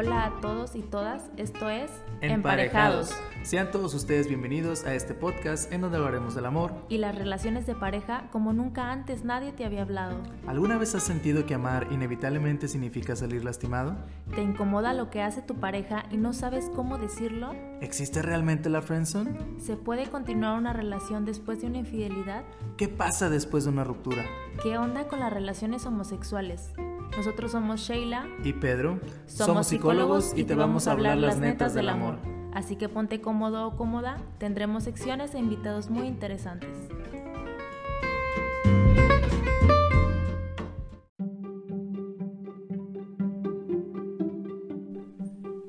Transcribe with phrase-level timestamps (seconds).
[0.00, 1.90] Hola a todos y todas, esto es
[2.22, 3.14] Emparejados.
[3.42, 7.66] Sean todos ustedes bienvenidos a este podcast en donde hablaremos del amor y las relaciones
[7.66, 10.16] de pareja como nunca antes nadie te había hablado.
[10.46, 13.94] ¿Alguna vez has sentido que amar inevitablemente significa salir lastimado?
[14.34, 17.52] ¿Te incomoda lo que hace tu pareja y no sabes cómo decirlo?
[17.82, 19.38] ¿Existe realmente la friendzone?
[19.58, 22.44] ¿Se puede continuar una relación después de una infidelidad?
[22.78, 24.24] ¿Qué pasa después de una ruptura?
[24.62, 26.72] ¿Qué onda con las relaciones homosexuales?
[27.16, 29.00] Nosotros somos Sheila y Pedro.
[29.26, 29.89] Somos, psicólogos
[30.36, 32.16] y te vamos a hablar las netas del amor.
[32.54, 36.70] Así que ponte cómodo o cómoda, tendremos secciones e invitados muy interesantes.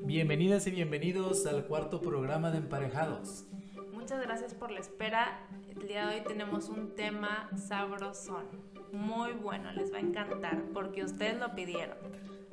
[0.04, 3.46] Bienvenidas y bienvenidos al cuarto programa de Emparejados.
[3.92, 5.48] Muchas gracias por la espera.
[5.68, 8.44] El día de hoy tenemos un tema sabrosón,
[8.92, 11.96] muy bueno, les va a encantar porque ustedes lo pidieron.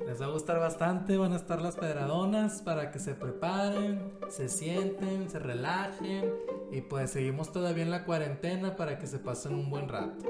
[0.06, 4.48] Les va a gustar bastante, van a estar las pedradonas para que se preparen, se
[4.48, 6.32] sienten, se relajen
[6.70, 10.24] y pues seguimos todavía en la cuarentena para que se pasen un buen rato.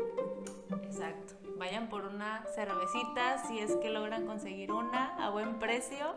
[0.82, 1.34] Exacto.
[1.56, 6.16] Vayan por una cervecita si es que logran conseguir una a buen precio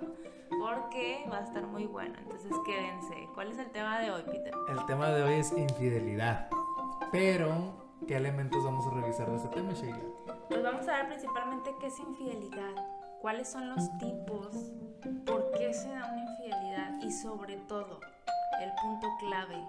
[0.59, 2.15] porque va a estar muy bueno.
[2.19, 3.27] Entonces quédense.
[3.35, 4.53] ¿Cuál es el tema de hoy, Peter?
[4.69, 6.49] El tema de hoy es infidelidad.
[7.11, 7.73] Pero,
[8.07, 9.99] ¿qué elementos vamos a revisar de ese tema, Sheila?
[10.49, 14.49] Pues vamos a ver principalmente qué es infidelidad cuáles son los tipos,
[15.25, 18.01] por qué se da una infidelidad y sobre todo,
[18.61, 19.65] el punto clave,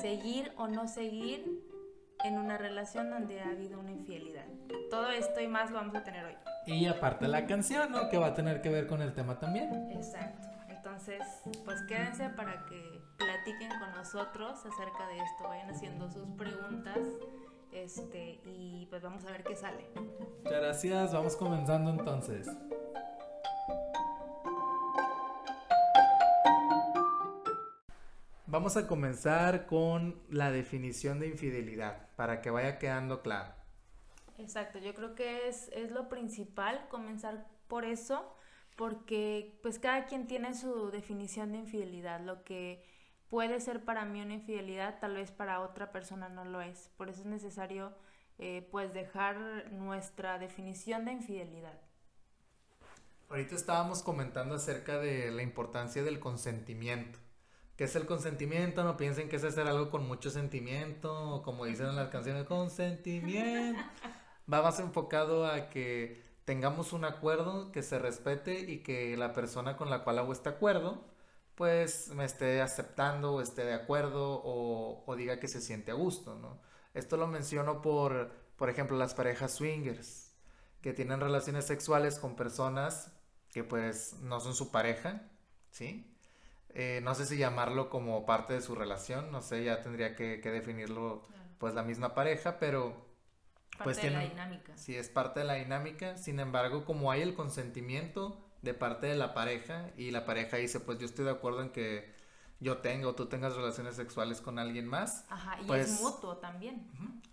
[0.00, 1.62] seguir o no seguir
[2.24, 4.46] en una relación donde ha habido una infidelidad.
[4.90, 6.34] Todo esto y más lo vamos a tener hoy.
[6.66, 8.08] Y aparte la canción, ¿no?
[8.08, 9.92] Que va a tener que ver con el tema también.
[9.92, 10.48] Exacto.
[10.68, 11.22] Entonces,
[11.64, 16.98] pues quédense para que platiquen con nosotros acerca de esto, vayan haciendo sus preguntas
[17.72, 19.86] este, y pues vamos a ver qué sale.
[20.44, 22.48] Muchas gracias, vamos comenzando entonces.
[28.48, 33.52] Vamos a comenzar con la definición de infidelidad, para que vaya quedando claro.
[34.38, 38.34] Exacto, yo creo que es, es lo principal, comenzar por eso,
[38.76, 42.84] porque pues cada quien tiene su definición de infidelidad, lo que
[43.28, 46.90] puede ser para mí una infidelidad, tal vez para otra persona no lo es.
[46.96, 47.92] Por eso es necesario
[48.38, 51.78] eh, pues dejar nuestra definición de infidelidad.
[53.28, 57.18] Ahorita estábamos comentando acerca de la importancia del consentimiento.
[57.76, 58.84] ¿Qué es el consentimiento?
[58.84, 62.44] No piensen que es hacer algo con mucho sentimiento, o como dicen en las canciones,
[62.44, 63.82] consentimiento.
[64.52, 69.76] Va más enfocado a que tengamos un acuerdo, que se respete y que la persona
[69.76, 71.04] con la cual hago este acuerdo
[71.56, 76.36] pues me esté aceptando o esté de acuerdo o, diga que se siente a gusto,
[76.36, 76.60] ¿no?
[76.94, 80.34] Esto lo menciono por, por ejemplo, las parejas swingers,
[80.82, 83.12] que tienen relaciones sexuales con personas
[83.50, 85.22] que pues no son su pareja,
[85.70, 86.14] ¿sí?
[86.74, 90.38] Eh, no sé si llamarlo como parte de su relación, no sé, ya tendría que,
[90.38, 91.22] definirlo
[91.58, 93.06] pues la misma pareja, pero...
[93.82, 94.76] Pues parte de la dinámica.
[94.76, 99.16] Sí, es parte de la dinámica, sin embargo, como hay el consentimiento, de parte de
[99.16, 102.14] la pareja y la pareja dice, pues yo estoy de acuerdo en que
[102.60, 105.24] yo tenga o tú tengas relaciones sexuales con alguien más.
[105.30, 106.90] Ajá, y es pues, mutuo también.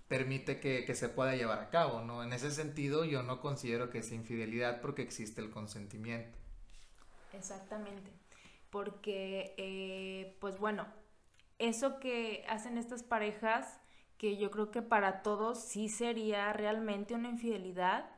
[0.08, 2.24] permite que, que, se pueda llevar a cabo, ¿no?
[2.24, 6.38] En ese sentido yo no considero que es infidelidad porque existe el consentimiento.
[7.34, 8.12] Exactamente,
[8.70, 10.86] porque eh, pues bueno,
[11.58, 13.80] eso que hacen estas parejas,
[14.18, 18.10] que yo creo que para todos sí sería realmente una infidelidad,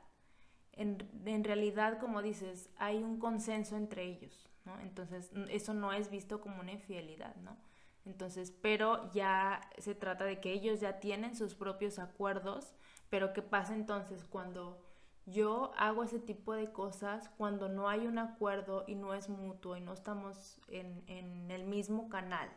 [0.76, 4.80] en, realidad, como dices, hay un consenso entre ellos, ¿no?
[4.82, 7.58] Entonces, eso no es visto como una infidelidad, ¿no?
[8.06, 12.74] Entonces, pero ya se trata de que ellos ya tienen sus propios acuerdos,
[13.10, 14.84] pero ¿qué pasa entonces cuando
[15.26, 19.76] yo hago ese tipo de cosas, cuando no hay un acuerdo y no es mutuo
[19.76, 22.50] y no estamos en, en el mismo canal?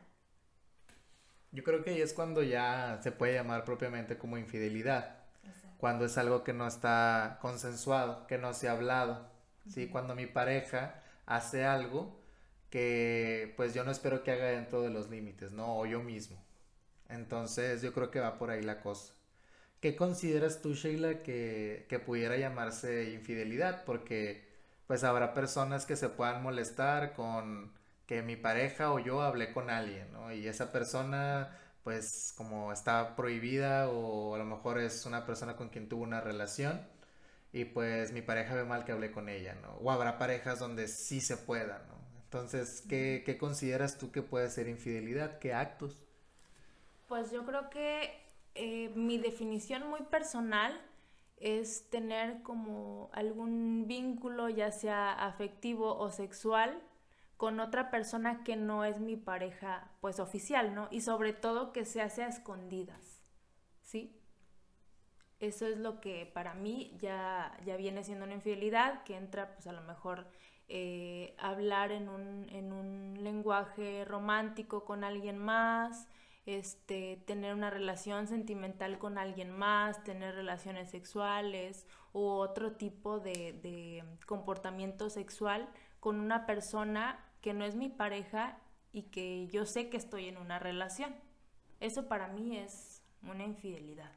[1.50, 5.17] Yo creo que ahí es cuando ya se puede llamar propiamente como infidelidad
[5.78, 9.30] cuando es algo que no está consensuado, que no se ha hablado,
[9.68, 9.88] ¿sí?
[9.88, 12.18] Cuando mi pareja hace algo
[12.70, 15.78] que pues yo no espero que haga dentro de los límites, ¿no?
[15.78, 16.36] O yo mismo.
[17.08, 19.14] Entonces yo creo que va por ahí la cosa.
[19.80, 23.84] ¿Qué consideras tú, Sheila, que, que pudiera llamarse infidelidad?
[23.84, 24.48] Porque
[24.86, 27.72] pues habrá personas que se puedan molestar con
[28.06, 30.32] que mi pareja o yo hablé con alguien, ¿no?
[30.32, 35.68] Y esa persona pues como está prohibida o a lo mejor es una persona con
[35.68, 36.86] quien tuvo una relación
[37.52, 39.72] y pues mi pareja ve mal que hablé con ella, ¿no?
[39.82, 41.98] O habrá parejas donde sí se pueda, ¿no?
[42.24, 45.38] Entonces, ¿qué, qué consideras tú que puede ser infidelidad?
[45.38, 46.04] ¿Qué actos?
[47.06, 48.20] Pues yo creo que
[48.54, 50.78] eh, mi definición muy personal
[51.40, 56.82] es tener como algún vínculo, ya sea afectivo o sexual,
[57.38, 60.88] con otra persona que no es mi pareja, pues oficial, ¿no?
[60.90, 63.22] Y sobre todo que se hace a escondidas,
[63.80, 64.20] ¿sí?
[65.38, 69.68] Eso es lo que para mí ya, ya viene siendo una infidelidad, que entra pues
[69.68, 70.26] a lo mejor
[70.66, 76.08] eh, hablar en un, en un lenguaje romántico con alguien más,
[76.44, 83.52] este, tener una relación sentimental con alguien más, tener relaciones sexuales u otro tipo de,
[83.52, 85.68] de comportamiento sexual
[86.00, 88.58] con una persona que no es mi pareja
[88.92, 91.16] y que yo sé que estoy en una relación.
[91.80, 94.12] Eso para mí es una infidelidad.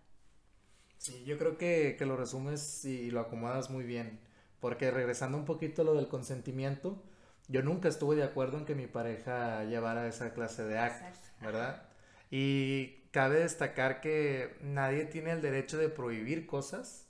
[0.98, 4.20] Sí, yo creo que, que lo resumes y lo acomodas muy bien,
[4.60, 7.02] porque regresando un poquito a lo del consentimiento,
[7.48, 11.84] yo nunca estuve de acuerdo en que mi pareja llevara esa clase de actos, ¿verdad?
[12.30, 17.08] Y cabe destacar que nadie tiene el derecho de prohibir cosas,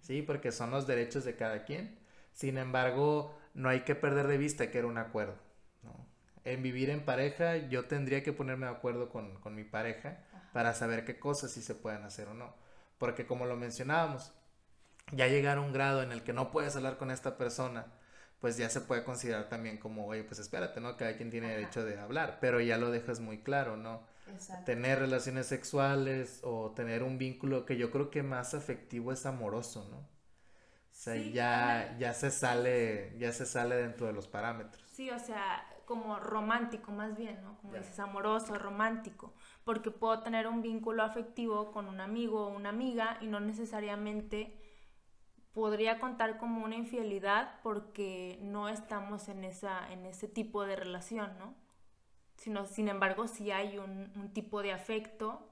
[0.00, 0.22] ¿sí?
[0.22, 1.96] Porque son los derechos de cada quien.
[2.32, 5.49] Sin embargo, no hay que perder de vista que era un acuerdo.
[6.44, 10.74] En vivir en pareja, yo tendría que ponerme de acuerdo con, con mi pareja para
[10.74, 12.54] saber qué cosas sí se pueden hacer o no.
[12.98, 14.32] Porque como lo mencionábamos,
[15.12, 17.86] ya llegar a un grado en el que no puedes hablar con esta persona,
[18.40, 20.96] pues ya se puede considerar también como, oye, pues espérate, ¿no?
[20.96, 24.08] Cada quien tiene derecho de hablar, pero ya lo dejas muy claro, ¿no?
[24.64, 29.88] tener relaciones sexuales o tener un vínculo que yo creo que más afectivo es amoroso,
[29.90, 29.98] ¿no?
[29.98, 34.84] O sea, ya, ya se sale, ya se sale dentro de los parámetros.
[34.92, 37.58] Sí, o sea, como romántico más bien, ¿no?
[37.58, 39.34] Como dices, amoroso, romántico,
[39.64, 44.56] porque puedo tener un vínculo afectivo con un amigo o una amiga y no necesariamente
[45.52, 51.36] podría contar como una infidelidad porque no estamos en esa en ese tipo de relación,
[51.40, 51.56] ¿no?
[52.36, 55.44] sino sin embargo si hay un, tipo de afecto,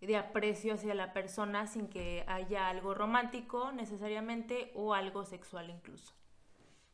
[0.00, 6.14] de aprecio hacia la persona sin que haya algo romántico necesariamente o algo sexual incluso.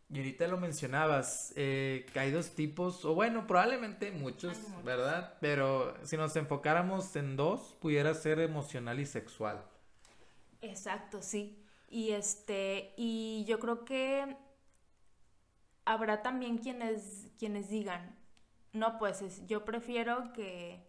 [0.09, 5.37] Y ahorita lo mencionabas, eh, que hay dos tipos, o bueno, probablemente muchos, ¿verdad?
[5.41, 9.65] Pero si nos enfocáramos en dos, pudiera ser emocional y sexual.
[10.63, 11.61] Exacto, sí.
[11.89, 14.37] Y este, y yo creo que
[15.85, 18.17] habrá también quienes, quienes digan,
[18.73, 20.87] no, pues yo prefiero que,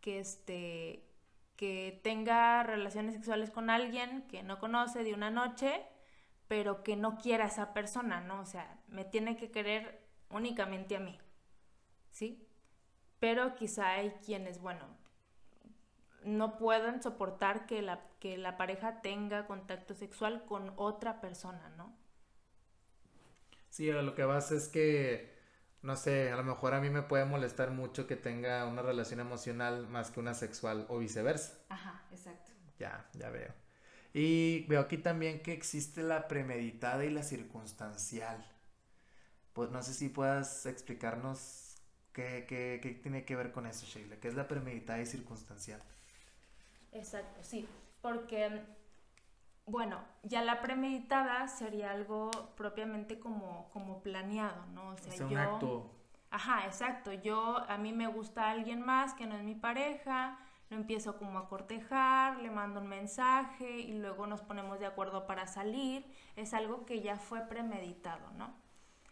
[0.00, 1.08] que, este,
[1.56, 5.82] que tenga relaciones sexuales con alguien que no conoce de una noche,
[6.52, 8.38] pero que no quiera a esa persona, ¿no?
[8.40, 11.18] O sea, me tiene que querer únicamente a mí,
[12.10, 12.46] ¿sí?
[13.20, 14.84] Pero quizá hay quienes, bueno,
[16.24, 21.96] no pueden soportar que la, que la pareja tenga contacto sexual con otra persona, ¿no?
[23.70, 25.32] Sí, lo que vas es que
[25.80, 29.20] no sé, a lo mejor a mí me puede molestar mucho que tenga una relación
[29.20, 31.64] emocional más que una sexual o viceversa.
[31.70, 32.52] Ajá, exacto.
[32.78, 33.54] Ya, ya veo.
[34.14, 38.44] Y veo aquí también que existe la premeditada y la circunstancial.
[39.52, 41.76] Pues no sé si puedas explicarnos
[42.12, 44.16] qué, qué, qué tiene que ver con eso, Sheila.
[44.16, 45.82] ¿Qué es la premeditada y circunstancial?
[46.92, 47.66] Exacto, sí.
[48.00, 48.62] Porque
[49.66, 54.88] bueno, ya la premeditada sería algo propiamente como, como planeado, ¿no?
[54.90, 55.90] O sea, un acto.
[56.30, 57.12] Ajá, exacto.
[57.12, 60.38] Yo, a mí me gusta alguien más que no es mi pareja,
[60.72, 65.26] lo empiezo como a cortejar, le mando un mensaje y luego nos ponemos de acuerdo
[65.26, 66.06] para salir.
[66.34, 68.54] Es algo que ya fue premeditado, ¿no?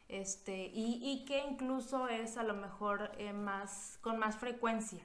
[0.09, 5.05] Este, y, y que incluso es a lo mejor eh, más, con más frecuencia,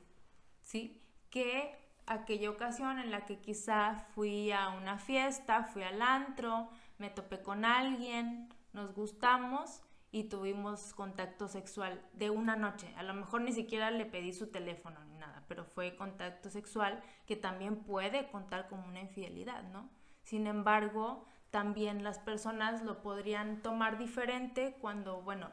[0.62, 1.02] ¿sí?
[1.30, 6.70] Que aquella ocasión en la que quizá fui a una fiesta, fui al antro,
[7.00, 9.82] me topé con alguien, nos gustamos
[10.12, 12.94] y tuvimos contacto sexual de una noche.
[12.98, 17.02] A lo mejor ni siquiera le pedí su teléfono ni nada, pero fue contacto sexual
[17.26, 19.90] que también puede contar como una infidelidad, ¿no?
[20.24, 25.52] Sin embargo, también las personas lo podrían tomar diferente cuando, bueno,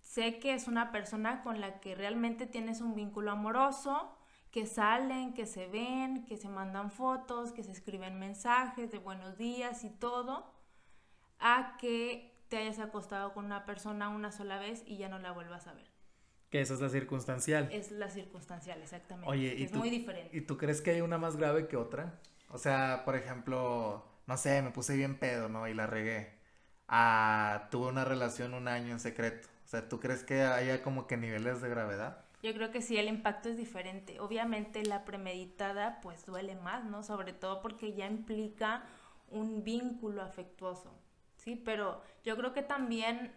[0.00, 4.16] sé que es una persona con la que realmente tienes un vínculo amoroso,
[4.50, 9.36] que salen, que se ven, que se mandan fotos, que se escriben mensajes de buenos
[9.36, 10.52] días y todo,
[11.40, 15.32] a que te hayas acostado con una persona una sola vez y ya no la
[15.32, 15.90] vuelvas a ver.
[16.50, 17.68] Que esa es la circunstancial.
[17.72, 19.28] Es la circunstancial, exactamente.
[19.28, 20.36] Oye, ¿y es muy diferente.
[20.36, 22.20] ¿Y tú crees que hay una más grave que otra?
[22.50, 25.66] O sea, por ejemplo, no sé, me puse bien pedo, ¿no?
[25.66, 26.38] Y la regué.
[26.86, 29.48] Ah, tuve una relación un año en secreto.
[29.64, 32.24] O sea, ¿tú crees que haya como que niveles de gravedad?
[32.40, 34.20] yo creo que sí el impacto es diferente.
[34.20, 37.02] Obviamente la premeditada pues duele más, ¿no?
[37.02, 38.84] Sobre todo porque ya implica
[39.30, 40.94] un vínculo afectuoso,
[41.44, 41.56] ¿sí?
[41.56, 43.32] Pero yo creo que también,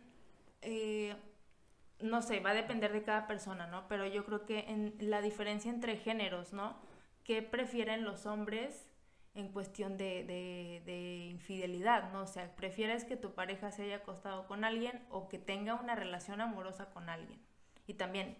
[0.61, 1.15] eh,
[1.99, 3.87] no sé, va a depender de cada persona, ¿no?
[3.87, 6.77] Pero yo creo que en la diferencia entre géneros, ¿no?
[7.23, 8.87] ¿Qué prefieren los hombres
[9.35, 10.23] en cuestión de,
[10.85, 12.23] de, infidelidad, ¿no?
[12.23, 15.93] O sea, prefieres que tu pareja se haya acostado con alguien o que tenga una
[15.93, 17.39] relación amorosa con alguien.
[17.85, 18.35] Y también,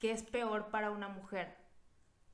[0.00, 1.56] ¿qué es peor para una mujer?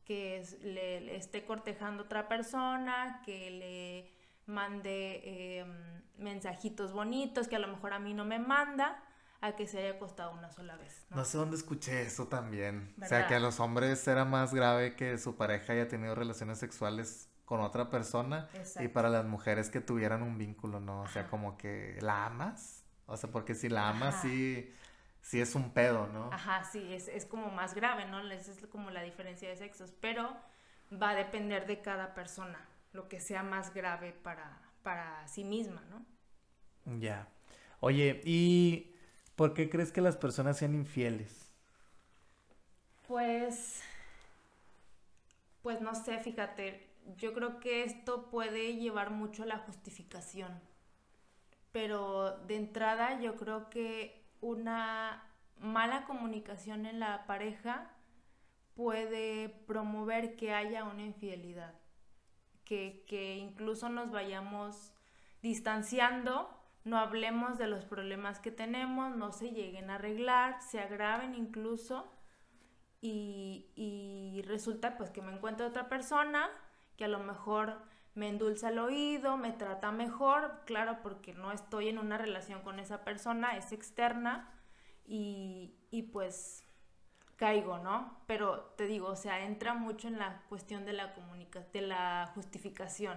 [0.07, 4.18] Que le, esté cortejando otra persona, que le
[4.49, 9.03] mande em, mensajitos bonitos que a lo mejor a mí no me manda,
[9.41, 11.07] a que se haya acostado una sola vez.
[11.11, 12.95] No, sé dónde escuché eso también.
[13.01, 16.59] O sea, que a los hombres era más grave que su pareja haya tenido relaciones
[16.59, 18.49] sexuales con otra persona
[18.81, 21.03] y para las mujeres que tuvieran un vínculo, ¿no?
[21.03, 22.85] O sea, como que la amas.
[23.07, 24.71] O sea, porque si la amas, sí,
[25.23, 26.31] sí es un pedo, ¿no?
[26.33, 28.21] Ajá, sí, es, es como más grave, ¿no?
[28.31, 30.37] Es, es como la diferencia de sexos, pero
[30.93, 35.83] va a depender de cada persona, lo que sea más grave para, para sí misma,
[35.91, 36.99] ¿no?
[36.99, 37.29] Ya.
[37.81, 38.95] Oye, y
[39.39, 41.49] ¿Por qué crees que las personas sean infieles?
[43.07, 43.81] Pues,
[45.63, 50.61] pues no sé, fíjate, yo creo que esto puede llevar mucho a la justificación,
[51.71, 55.23] pero de entrada yo creo que una
[55.61, 57.93] mala comunicación en la pareja
[58.75, 61.75] puede promover que haya una infidelidad,
[62.69, 64.93] que, incluso nos vayamos
[65.43, 71.35] distanciando no hablemos de los problemas que tenemos, no se lleguen a arreglar, se agraven
[71.35, 72.11] incluso
[73.01, 76.49] y, resulta pues que me encuentro otra persona
[76.97, 77.83] que a lo mejor
[78.15, 82.79] me endulza el oído, me trata mejor, claro, porque no estoy en una relación con
[82.79, 84.51] esa persona, es externa
[85.05, 86.68] y, y pues
[87.39, 88.19] caigo, ¿no?
[88.27, 92.31] Pero te digo, o sea, entra mucho en la cuestión de la comunicación, de la
[92.35, 93.17] justificación.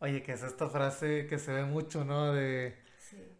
[0.00, 2.32] Oye, que es esta frase que se ve mucho, ¿no?
[2.32, 2.86] De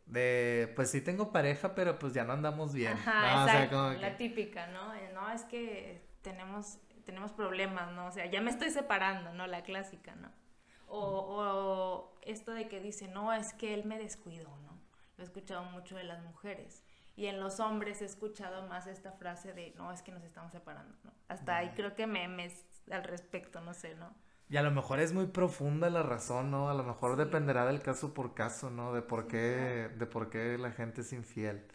[0.07, 2.93] de, pues sí tengo pareja, pero pues ya no andamos bien.
[2.93, 4.95] Ajá, la típica, ¿no?
[4.95, 8.07] Eh, no, es que tenemos, tenemos problemas, ¿no?
[8.07, 9.47] O sea, ya me estoy separando, ¿no?
[9.47, 10.31] La clásica, ¿no?
[10.89, 14.79] O, o esto de que dice, no, es que él me descuidó, ¿no?
[15.17, 16.85] Lo he escuchado mucho de las mujeres.
[17.17, 20.53] Y en los hombres he escuchado más esta frase de, no, es que nos estamos
[20.53, 21.13] separando, ¿no?
[21.29, 24.15] Hasta ahí creo que memes al respecto, no sé, ¿no?
[24.49, 26.71] Y a lo mejor es muy profunda la razón, ¿no?
[26.71, 28.93] A lo mejor dependerá del caso por caso, ¿no?
[28.93, 31.67] De por qué, de por qué la gente es infiel.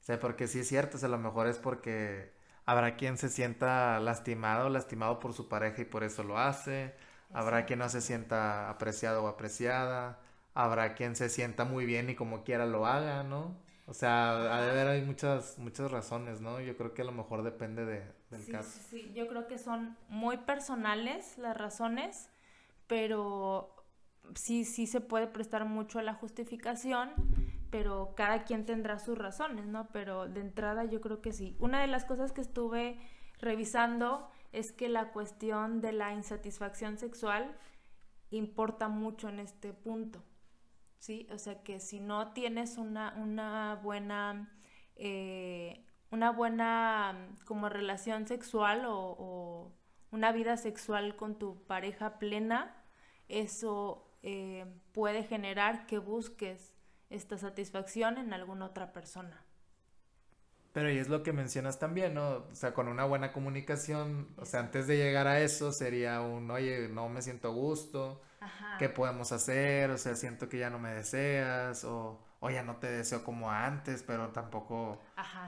[0.00, 2.32] O sea, porque sí es cierto, o sea, a lo mejor es porque
[2.66, 6.94] habrá quien se sienta lastimado, lastimado por su pareja y por eso lo hace.
[7.32, 10.20] Habrá quien no se sienta apreciado o apreciada.
[10.54, 13.56] Habrá quien se sienta muy bien y como quiera lo haga, ¿no?
[13.90, 16.60] O sea, ha de haber hay muchas, muchas razones, ¿no?
[16.60, 18.70] Yo creo que a lo mejor depende de, del caso.
[18.88, 22.30] Sí, sí, yo creo que son muy personales las razones,
[22.86, 23.74] pero
[24.36, 27.10] sí, sí se puede prestar mucho a la justificación,
[27.72, 29.88] pero cada quien tendrá sus razones, ¿no?
[29.92, 31.56] Pero de entrada yo creo que sí.
[31.58, 33.00] Una de las cosas que estuve
[33.40, 37.56] revisando es que la cuestión de la insatisfacción sexual
[38.30, 40.22] importa mucho en este punto.
[41.00, 41.26] ¿Sí?
[41.32, 44.48] O sea que si no tienes una, una buena,
[44.94, 49.72] eh, una buena como relación sexual o,
[50.12, 52.84] una vida sexual con tu pareja plena,
[53.28, 56.74] eso eh, puede generar que busques
[57.10, 59.44] esta satisfacción en alguna otra persona.
[60.72, 62.44] Pero y es lo que mencionas también, ¿no?
[62.50, 66.50] O sea, con una buena comunicación, o sea, antes de llegar a eso sería un,
[66.50, 68.20] oye, no me siento a gusto,
[68.78, 69.90] ¿qué podemos hacer?
[69.90, 73.50] O sea, siento que ya no me deseas, o, o ya no te deseo como
[73.50, 75.00] antes, pero tampoco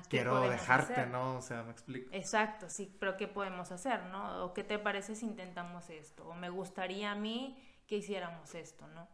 [0.08, 1.36] quiero dejarte, ¿no?
[1.36, 2.10] O sea, me explico.
[2.12, 4.44] Exacto, sí, pero ¿qué podemos hacer, no?
[4.44, 8.86] O qué te parece si intentamos esto, o me gustaría a mí que hiciéramos esto,
[8.88, 9.08] ¿no?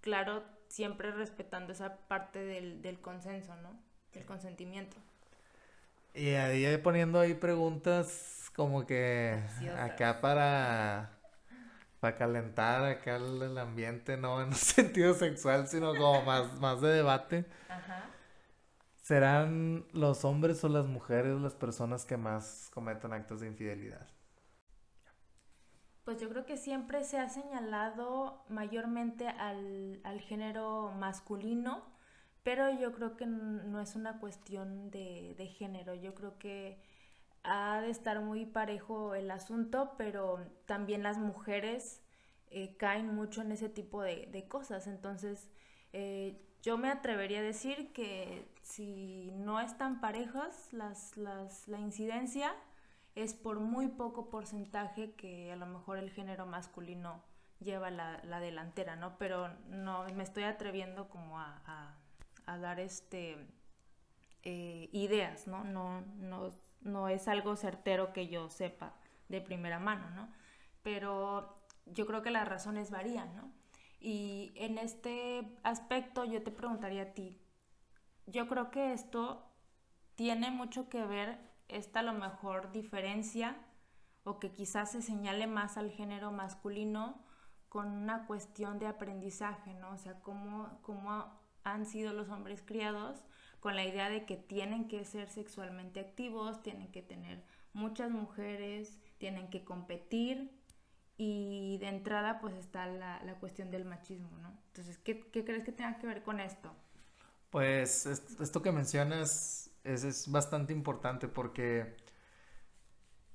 [0.00, 3.70] Claro, siempre respetando esa parte del, del consenso, ¿no?
[4.12, 4.96] Del consentimiento.
[6.14, 9.42] Y ahí poniendo ahí preguntas como que
[9.78, 11.11] acá para,
[12.02, 16.88] para calentar acá el, ambiente, no en un sentido sexual, sino como más, más de
[16.88, 17.46] debate.
[17.68, 18.06] Ajá.
[18.96, 24.08] ¿Serán los hombres o las mujeres las personas que más cometen actos de infidelidad?
[26.02, 31.92] Pues yo creo que siempre se ha señalado mayormente al, al género masculino
[32.42, 36.82] pero yo creo que no es una cuestión de, género, yo creo que
[37.44, 42.02] ha de estar muy parejo el asunto, pero también las mujeres
[42.50, 44.86] eh, caen mucho en ese tipo de, cosas.
[44.86, 45.50] Entonces,
[45.92, 52.54] eh, yo me atrevería a decir que si no están parejas las, la incidencia,
[53.14, 57.22] es por muy poco porcentaje que a lo mejor el género masculino
[57.60, 59.18] lleva la, delantera, ¿no?
[59.18, 61.96] Pero no me estoy atreviendo como a
[62.46, 63.36] a dar este,
[64.42, 65.64] eh, ideas, ¿no?
[65.64, 66.50] No, ¿no?
[66.82, 68.94] No es algo certero que yo sepa
[69.28, 70.28] de primera mano, ¿no?
[70.82, 73.52] Pero yo creo que las razones varían, ¿no?
[74.00, 77.40] Y en este aspecto yo te preguntaría a ti,
[78.26, 79.48] yo creo que esto
[80.16, 83.56] tiene mucho que ver, esta a lo mejor diferencia,
[84.24, 87.24] o que quizás se señale más al género masculino
[87.68, 89.92] con una cuestión de aprendizaje, ¿no?
[89.92, 93.24] O sea, cómo, cómo han sido los hombres criados
[93.62, 98.98] con la idea de que tienen que ser sexualmente activos, tienen que tener muchas mujeres,
[99.18, 100.50] tienen que competir
[101.16, 104.58] y de entrada pues está la, la cuestión del machismo, ¿no?
[104.66, 106.74] Entonces, ¿qué, ¿qué, crees que tenga que ver con esto?
[107.50, 111.96] Pues esto que mencionas es, es bastante importante porque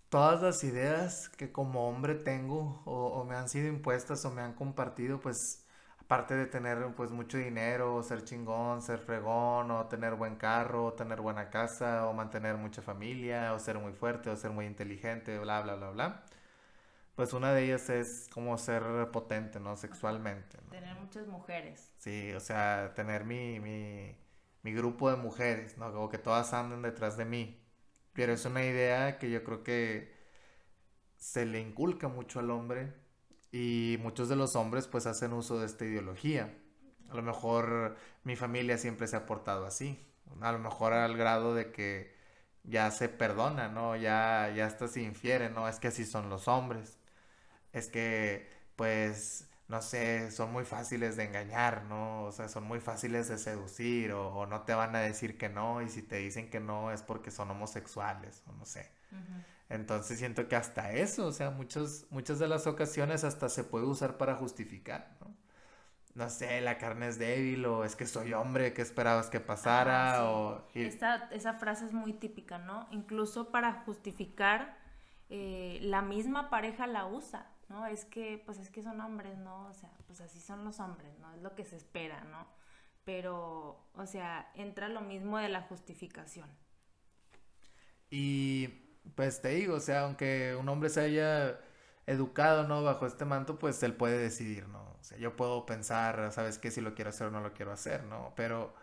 [0.09, 4.41] todas las ideas que como hombre tengo o, o, me han sido impuestas o me
[4.41, 5.65] han compartido, pues
[6.07, 10.93] aparte de tener pues mucho dinero, ser chingón, ser fregón, o tener buen carro, o
[10.93, 15.37] tener buena casa, o mantener mucha familia, o ser muy fuerte, o ser muy inteligente,
[15.37, 16.23] bla, bla, bla, bla.
[17.15, 19.75] Pues una de ellas es como ser potente, ¿no?
[19.75, 20.57] Sexualmente.
[20.69, 21.91] Tener muchas mujeres.
[21.97, 24.15] Sí, o sea, tener mi, mi,
[24.63, 25.91] mi grupo de mujeres, ¿no?
[25.91, 27.59] Como que todas anden detrás de mí.
[28.13, 30.15] Pero es una idea que yo creo que
[31.17, 32.93] se le inculca mucho al hombre
[33.51, 36.57] y muchos de los hombres pues hacen uso de esta ideología.
[37.09, 39.99] A lo mejor mi familia siempre se ha portado así.
[40.41, 42.15] A lo mejor al grado de que
[42.63, 43.95] ya se perdona, ¿no?
[43.95, 45.67] Ya, ya hasta se infiere, ¿no?
[45.69, 46.97] Es que así son los hombres.
[47.73, 52.25] Es que, pues, no sé, son muy fáciles de engañar, ¿no?
[52.25, 55.49] O sea, son muy fáciles de seducir o, o no te van a decir que
[55.49, 58.91] no y si te dicen que no es porque son homosexuales o no sé.
[59.69, 63.85] Entonces siento que hasta eso, o sea, muchos, muchas de las ocasiones hasta se puede
[63.85, 65.35] usar para justificar, ¿no?
[66.15, 70.31] No sé, la carne es débil o es que soy hombre, ¿qué esperabas que pasara?
[70.31, 70.65] o...
[70.73, 72.87] Esta, esa frase es muy típica, ¿no?
[72.91, 74.77] Incluso para justificar,
[75.29, 77.85] eh, la misma pareja la usa, ¿no?
[77.85, 79.67] Es que, pues es que son hombres, ¿no?
[79.67, 81.33] O sea, pues así son los hombres, ¿no?
[81.33, 82.47] Es lo que se espera, ¿no?
[83.03, 86.49] Pero, o sea, entra lo mismo de la justificación.
[88.09, 91.59] Y pues te digo, o sea, aunque un hombre se haya
[92.05, 92.83] educado, ¿no?
[92.83, 94.81] Bajo este manto, pues él puede decidir, ¿no?
[94.99, 96.71] O sea, yo puedo pensar, ¿sabes qué?
[96.71, 98.33] Si lo quiero hacer o no lo quiero hacer, ¿no?
[98.35, 98.73] Pero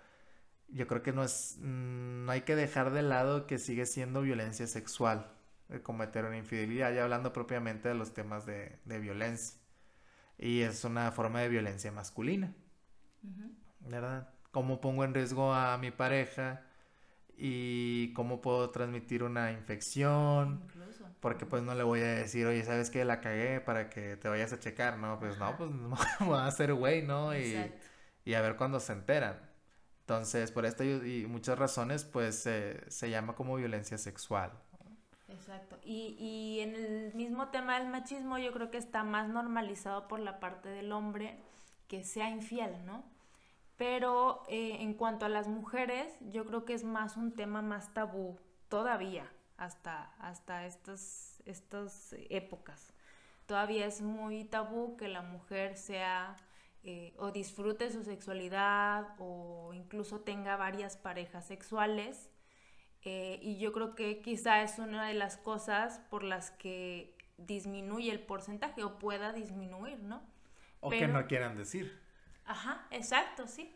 [0.68, 4.22] yo creo que no es, mm, no hay que dejar de lado que sigue siendo
[4.22, 5.30] violencia sexual
[5.68, 9.58] el cometer una infidelidad, ya hablando propiamente de los temas de, de violencia.
[10.38, 12.54] Y es una forma de violencia masculina,
[13.80, 14.28] ¿verdad?
[14.50, 16.62] ¿Cómo pongo en riesgo a mi pareja?
[17.36, 20.60] Y cómo puedo transmitir una infección.
[20.64, 21.04] Incluso.
[21.20, 23.04] Porque pues no le voy a decir, oye, ¿sabes qué?
[23.04, 25.18] La cagué para que te vayas a checar, ¿no?
[25.18, 25.70] Pues no, pues
[26.20, 27.36] no, va a ser güey, ¿no?
[27.36, 27.72] Y,
[28.24, 29.38] y, a ver cuándo se enteran.
[30.00, 34.52] Entonces, por esta y, muchas razones, pues se llama como violencia sexual.
[35.28, 35.78] Exacto.
[35.82, 40.20] Y, y en el mismo tema del machismo, yo creo que está más normalizado por
[40.20, 41.38] la parte del hombre
[41.88, 43.04] que sea infiel, ¿no?
[43.76, 47.92] Pero eh, en cuanto a las mujeres, yo creo que es más un tema más
[47.92, 52.92] tabú todavía, hasta, hasta estas, estas épocas.
[53.46, 56.36] Todavía es muy tabú que la mujer sea
[56.82, 62.30] eh, o disfrute su sexualidad o incluso tenga varias parejas sexuales.
[63.02, 68.10] Eh, y yo creo que quizá es una de las cosas por las que disminuye
[68.10, 70.22] el porcentaje o pueda disminuir, ¿no?
[70.80, 72.03] O que no quieran decir.
[72.44, 73.74] Ajá, exacto, sí.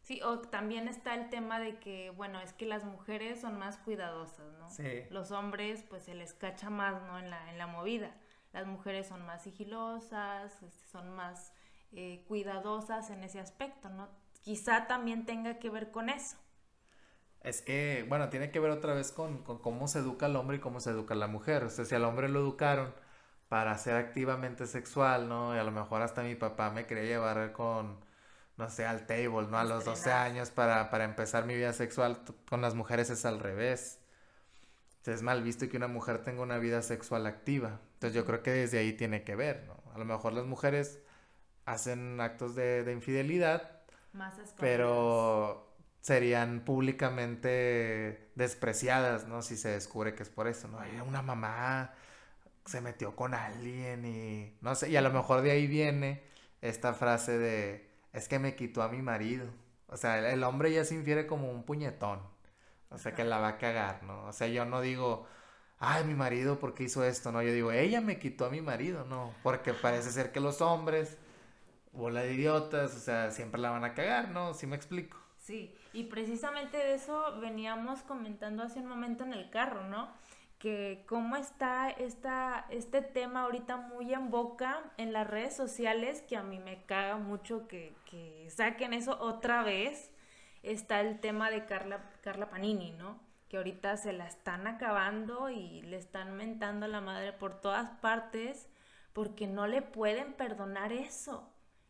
[0.00, 3.76] Sí, o también está el tema de que, bueno, es que las mujeres son más
[3.78, 4.70] cuidadosas, ¿no?
[4.70, 5.02] Sí.
[5.10, 7.18] Los hombres, pues se les cacha más, ¿no?
[7.18, 8.14] En la, en la movida.
[8.52, 11.52] Las mujeres son más sigilosas, este, son más
[11.90, 14.08] eh, cuidadosas en ese aspecto, ¿no?
[14.42, 16.36] Quizá también tenga que ver con eso.
[17.40, 20.58] Es que, bueno, tiene que ver otra vez con, con cómo se educa el hombre
[20.58, 21.64] y cómo se educa la mujer.
[21.64, 22.94] O sea, si al hombre lo educaron
[23.48, 25.54] para ser activamente sexual, ¿no?
[25.54, 27.98] Y a lo mejor hasta mi papá me quería llevar con,
[28.56, 29.58] no sé, al table, ¿no?
[29.58, 32.22] A los 12 años para, para empezar mi vida sexual.
[32.48, 34.00] Con las mujeres es al revés.
[35.04, 37.80] es mal visto que una mujer tenga una vida sexual activa.
[37.94, 39.76] Entonces yo creo que desde ahí tiene que ver, ¿no?
[39.94, 41.00] A lo mejor las mujeres
[41.64, 43.82] hacen actos de, de infidelidad,
[44.58, 49.42] pero serían públicamente despreciadas, ¿no?
[49.42, 50.78] Si se descubre que es por eso, ¿no?
[50.80, 51.94] Hay una mamá
[52.66, 56.22] se metió con alguien y no sé, y a lo mejor de ahí viene
[56.60, 59.46] esta frase de es que me quitó a mi marido.
[59.88, 62.20] O sea, el, hombre ya se infiere como un puñetón.
[62.90, 64.24] O sea, que la va a cagar, ¿no?
[64.26, 65.26] O sea, yo no digo,
[65.78, 67.30] ay, mi marido, ¿por qué hizo esto?
[67.30, 69.34] No, yo digo, ella me quitó a mi marido, ¿no?
[69.42, 71.18] Porque parece ser que los hombres,
[71.92, 74.54] bola de idiotas, o sea, siempre la van a cagar, ¿no?
[74.54, 75.18] ¿Sí me explico?
[75.38, 80.08] Sí, y precisamente de eso veníamos comentando hace un momento en el carro, ¿no?
[80.66, 86.36] Que cómo está esta, este tema ahorita muy en boca en las redes sociales, que
[86.36, 90.10] a mí me caga mucho que, que saquen eso otra vez,
[90.64, 93.20] está el tema de Carla, Carla Panini, ¿no?
[93.48, 97.88] Que ahorita se la están acabando y le están mentando a la madre por todas
[98.00, 98.68] partes
[99.12, 101.48] porque no le pueden perdonar eso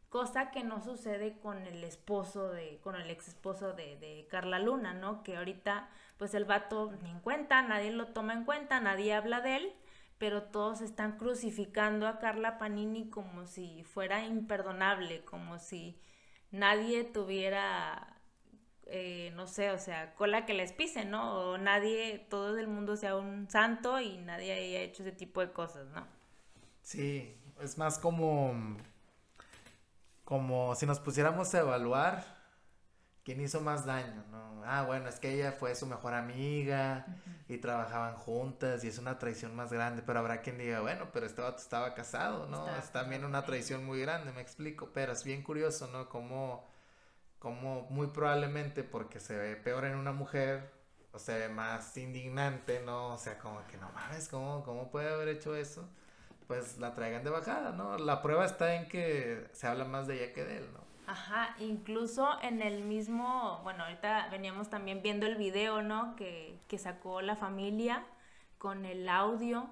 [0.09, 4.59] cosa que no sucede con el esposo de, con el ex esposo de, de, Carla
[4.59, 5.23] Luna, ¿no?
[5.23, 9.41] Que ahorita, pues el vato ni en cuenta, nadie lo toma en cuenta, nadie habla
[9.41, 9.73] de él,
[10.19, 16.01] pero todos están crucificando a Carla Panini como si fuera imperdonable, como si
[16.51, 18.19] nadie tuviera,
[18.87, 21.35] eh, no sé, o sea, cola que les pise, ¿no?
[21.35, 25.53] O nadie, todo el mundo sea un santo y nadie haya hecho ese tipo de
[25.53, 26.07] cosas, ¿no?
[26.83, 28.55] Sí, es más como
[30.25, 32.36] como si nos pusiéramos a evaluar
[33.27, 34.63] quién hizo más daño, ¿no?
[34.65, 37.07] Ah, bueno, es que ella fue su mejor amiga
[37.49, 41.27] y trabajaban juntas y es una traición más grande, pero habrá quien diga, bueno, pero
[41.27, 42.69] este vato estaba casado, ¿no?
[42.77, 46.09] es también una traición muy grande, me explico, pero es bien curioso, ¿no?
[46.09, 46.69] Como,
[47.41, 50.71] como muy probablemente porque se ve peor en una mujer
[51.13, 53.15] o se ve más indignante, ¿no?
[53.15, 55.89] O sea, como que no mames, ¿cómo, cómo puede haber hecho eso?
[56.47, 57.99] pues la traigan de bajada, ¿no?
[57.99, 60.86] La prueba está en que se habla más de ella que de él, ¿no?
[61.07, 66.17] Ajá, incluso en el mismo, bueno, ahorita veníamos también viendo el video, ¿no?
[66.17, 68.05] Que, que sacó la familia
[68.59, 69.71] con el audio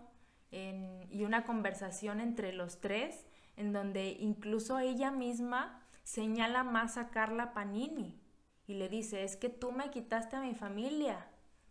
[0.53, 7.53] y una conversación entre los tres, en donde incluso ella misma señala más a Carla
[7.53, 8.21] Panini
[8.67, 11.27] y le dice, es que tú me quitaste a mi familia,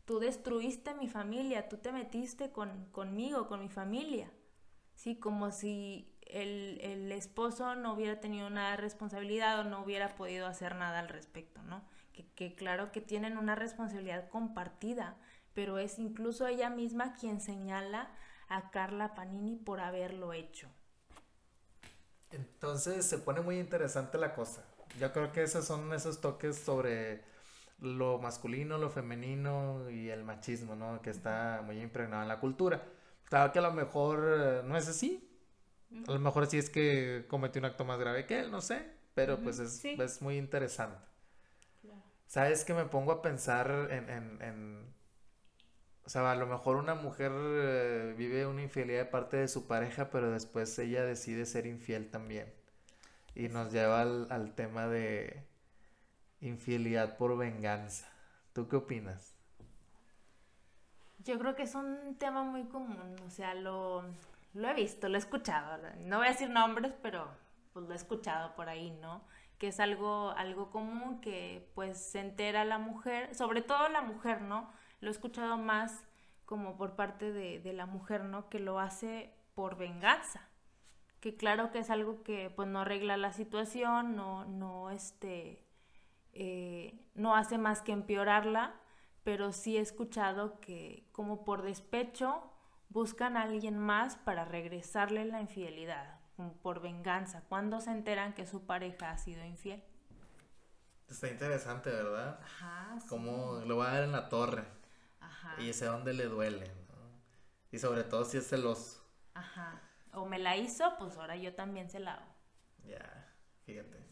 [0.05, 4.31] tú destruiste mi familia, tú te metiste con, conmigo, con mi familia.
[4.95, 5.15] ¿sí?
[5.15, 10.99] Como si el, esposo no hubiera tenido una responsabilidad o no hubiera podido hacer nada
[10.99, 11.83] al respecto, ¿no?
[12.35, 15.17] Que, claro que tienen una responsabilidad compartida,
[15.53, 18.11] pero es incluso ella misma quien señala
[18.49, 20.69] a Carla Panini por haberlo hecho.
[22.31, 24.63] Entonces se pone muy interesante la cosa.
[24.99, 27.23] Yo creo que esos son esos toques sobre
[27.79, 31.01] lo masculino, lo femenino y el machismo, ¿no?
[31.01, 32.83] Que está muy impregnado en la cultura.
[33.25, 35.32] Claro que a lo mejor eh, no es así.
[36.07, 38.85] A lo mejor sí es que cometió un acto más grave que él, no sé.
[39.13, 41.05] Pero pues es, es, muy interesante.
[42.27, 44.93] ¿Sabes que me pongo a pensar en, en, en,
[46.03, 49.67] O sea, a lo mejor una mujer eh, vive una infidelidad de parte de su
[49.67, 52.51] pareja, pero después ella decide ser infiel también.
[53.35, 55.43] Y nos lleva al, al tema de
[56.41, 58.07] infidelidad por venganza.
[58.53, 59.35] ¿Tú qué opinas?
[61.19, 64.03] Yo creo que es un tema muy común, o sea, lo,
[64.53, 65.77] lo he visto, lo he escuchado.
[65.99, 67.27] No voy a decir nombres, pero
[67.73, 69.23] pues lo he escuchado por ahí, ¿no?
[69.57, 74.41] Que es algo, algo común que pues se entera la mujer, sobre todo la mujer,
[74.41, 74.71] ¿no?
[74.99, 76.03] Lo he escuchado más
[76.45, 78.49] como por parte de, de la mujer, ¿no?
[78.49, 80.49] Que lo hace por venganza.
[81.19, 85.65] Que claro que es algo que pues no arregla la situación, no, no, este,
[86.33, 88.75] eh, no hace más que empeorarla
[89.23, 92.43] pero sí he escuchado que como por despecho
[92.93, 96.19] buscan a alguien más para regresarle la infidelidad,
[96.61, 99.83] por venganza, cuando se enteran que su pareja ha sido infiel.
[101.09, 102.39] Está interesante, ¿verdad?
[102.41, 102.97] Ajá.
[103.09, 104.63] Como lo va a dar en la torre.
[105.19, 105.59] Ajá.
[105.61, 107.21] Y sé dónde le duele, ¿no?
[107.71, 109.03] Y sobre todo si es celoso.
[109.33, 109.81] Ajá.
[110.13, 112.33] O me la hizo, pues ahora yo también se la hago.
[112.85, 113.33] Ya,
[113.65, 114.03] fíjate.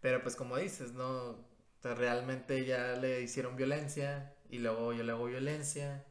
[0.00, 1.52] Pero pues como dices, ¿no?
[1.82, 6.04] realmente ya le hicieron violencia, y luego yo le hago violencia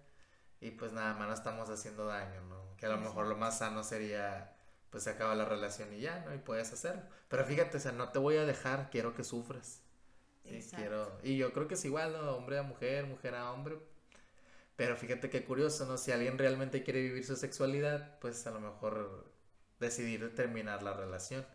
[0.62, 2.78] y pues nada más no estamos haciendo daño, ¿no?
[2.78, 4.56] Que a lo mejor lo más sano sería
[4.91, 6.36] pues se acaba la relación y ya, ¿no?
[6.36, 7.02] Y puedes hacerlo.
[7.30, 9.82] Pero fíjate, o sea, no te voy a dejar, quiero que sufras.
[10.43, 11.17] Sí, quiero.
[11.24, 12.36] Y yo creo que es igual, ¿no?
[12.36, 13.80] Hombre a mujer, mujer a hombre.
[14.76, 15.97] Pero fíjate qué curioso, ¿no?
[15.97, 19.32] Si alguien realmente quiere vivir su sexualidad, pues a lo mejor
[19.80, 21.45] decidir terminar la relación.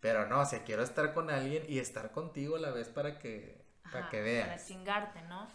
[0.00, 3.18] Pero no, o sea, quiero estar con alguien y estar contigo a la vez para
[3.18, 4.48] que, para que veas.
[4.48, 5.48] Para chingarte, ¿no?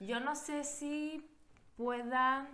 [0.00, 1.31] Yo no sé si
[1.76, 2.48] pueda...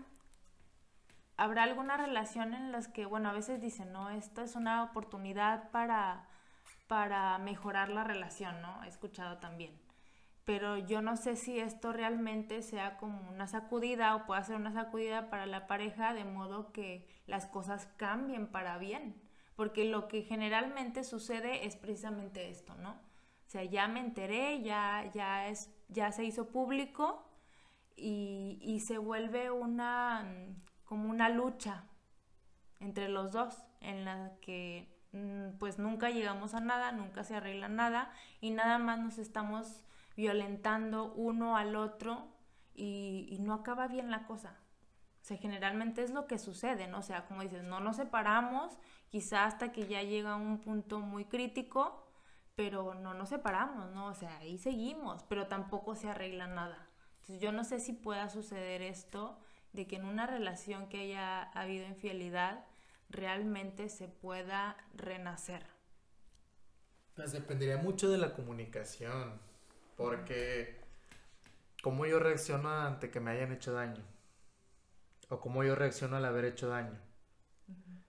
[1.37, 5.71] Habrá alguna relación en las que, bueno, a veces dicen, no, esto es una oportunidad
[5.71, 6.27] para,
[6.89, 8.83] para mejorar la relación, ¿no?
[8.83, 9.79] He escuchado también.
[10.45, 14.73] Pero yo no sé si esto realmente sea como una sacudida o pueda ser una
[14.73, 19.21] sacudida para la pareja de modo que las cosas cambien para bien.
[19.55, 22.93] Porque lo que generalmente sucede es precisamente esto, ¿no?
[22.93, 27.28] O sea, ya me enteré, ya, ya, es, ya se hizo público
[27.99, 30.27] y, se vuelve una
[30.85, 31.85] como una lucha
[32.81, 37.69] entre los dos en la que mm, pues nunca llegamos a nada, nunca se arregla
[37.69, 39.85] nada y nada más nos estamos
[40.17, 42.29] violentando uno al otro
[42.75, 44.57] y, no acaba bien la cosa.
[45.21, 46.99] O sea, generalmente es lo que sucede, ¿no?
[46.99, 51.25] O sea, como dices, no nos separamos, quizá hasta que ya llega un punto muy
[51.25, 52.07] crítico,
[52.55, 54.07] pero no nos separamos, ¿no?
[54.07, 56.88] O sea, ahí seguimos, pero tampoco se arregla nada.
[57.29, 59.39] Entonces yo no sé si pueda suceder esto,
[59.75, 62.65] de que en una relación que haya habido infidelidad,
[63.11, 65.63] realmente se pueda renacer.
[67.15, 69.39] Pues dependería mucho de la comunicación,
[69.95, 70.81] porque
[71.83, 74.03] cómo yo reacciono ante que me hayan hecho daño
[75.29, 76.99] o cómo yo reacciono al haber hecho daño.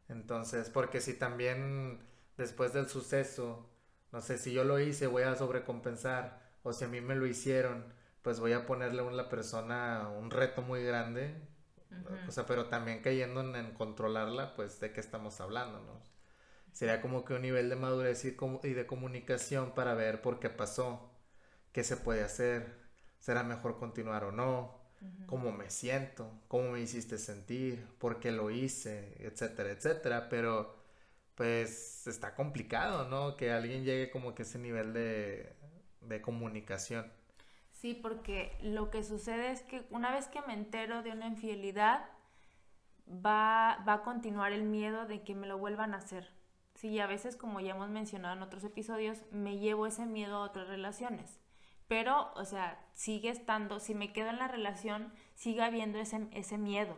[0.07, 1.99] Entonces, porque si también
[2.37, 3.69] después del suceso,
[4.13, 7.27] no sé, si yo lo hice, voy a sobrecompensar, o si a mí me lo
[7.27, 11.35] hicieron, pues voy a ponerle a la persona un reto muy grande,
[12.27, 16.01] o sea, pero también cayendo en, controlarla, pues de qué estamos hablando, ¿no?
[16.71, 20.49] Sería como que un nivel de madurez y, y de comunicación para ver por qué
[20.49, 21.11] pasó,
[21.71, 22.77] qué se puede hacer,
[23.19, 24.79] será mejor continuar o no,
[25.27, 30.77] cómo me siento, cómo me hiciste sentir, por qué lo hice, etcétera, etcétera, pero
[31.35, 33.37] pues está complicado, ¿no?
[33.37, 35.55] Que alguien llegue como que a ese nivel de,
[36.01, 37.11] de comunicación.
[37.79, 42.05] Sí, porque lo que sucede es que una vez que me entero de una infidelidad,
[43.07, 46.29] va, va a continuar el miedo de que me lo vuelvan a hacer.
[46.75, 50.45] Sí, a veces, como ya hemos mencionado en otros episodios, me llevo ese miedo a
[50.45, 51.39] otras relaciones
[51.89, 56.59] pero, o sea, sigue estando, si me quedo en la relación, sigue habiendo ese, ese
[56.59, 56.95] miedo,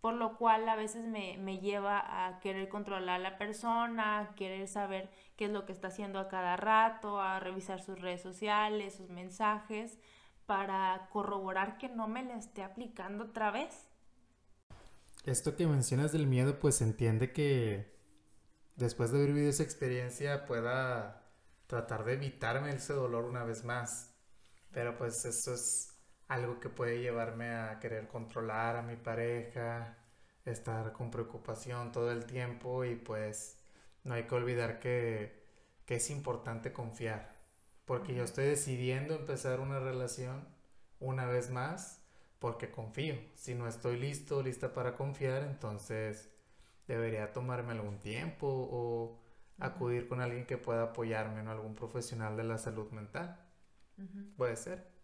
[0.00, 4.34] por lo cual a veces me, me, lleva a querer controlar a la persona, a
[4.34, 8.22] querer saber qué es lo que está haciendo a cada rato, a revisar sus redes
[8.22, 9.98] sociales, sus mensajes,
[10.46, 13.88] para corroborar que no me la esté aplicando otra vez.
[15.24, 17.94] Esto que mencionas del miedo, pues entiende que
[18.76, 21.22] después de haber vivido esa experiencia pueda
[21.66, 24.10] tratar de evitarme ese dolor una vez más
[24.72, 25.89] pero pues eso es
[26.30, 29.98] algo que puede llevarme a querer controlar a mi pareja,
[30.44, 33.58] estar con preocupación todo el tiempo y pues
[34.04, 35.42] no hay que olvidar que,
[35.86, 37.34] que es importante confiar.
[37.84, 40.46] Porque yo estoy decidiendo empezar una relación
[41.00, 42.00] una vez más
[42.38, 43.16] porque confío.
[43.34, 46.30] Si no estoy listo, lista para confiar, entonces
[46.86, 49.20] debería tomarme algún tiempo o
[49.58, 51.50] acudir con alguien que pueda apoyarme, ¿no?
[51.50, 53.36] Algún profesional de la salud mental.
[54.36, 54.99] Puede ser.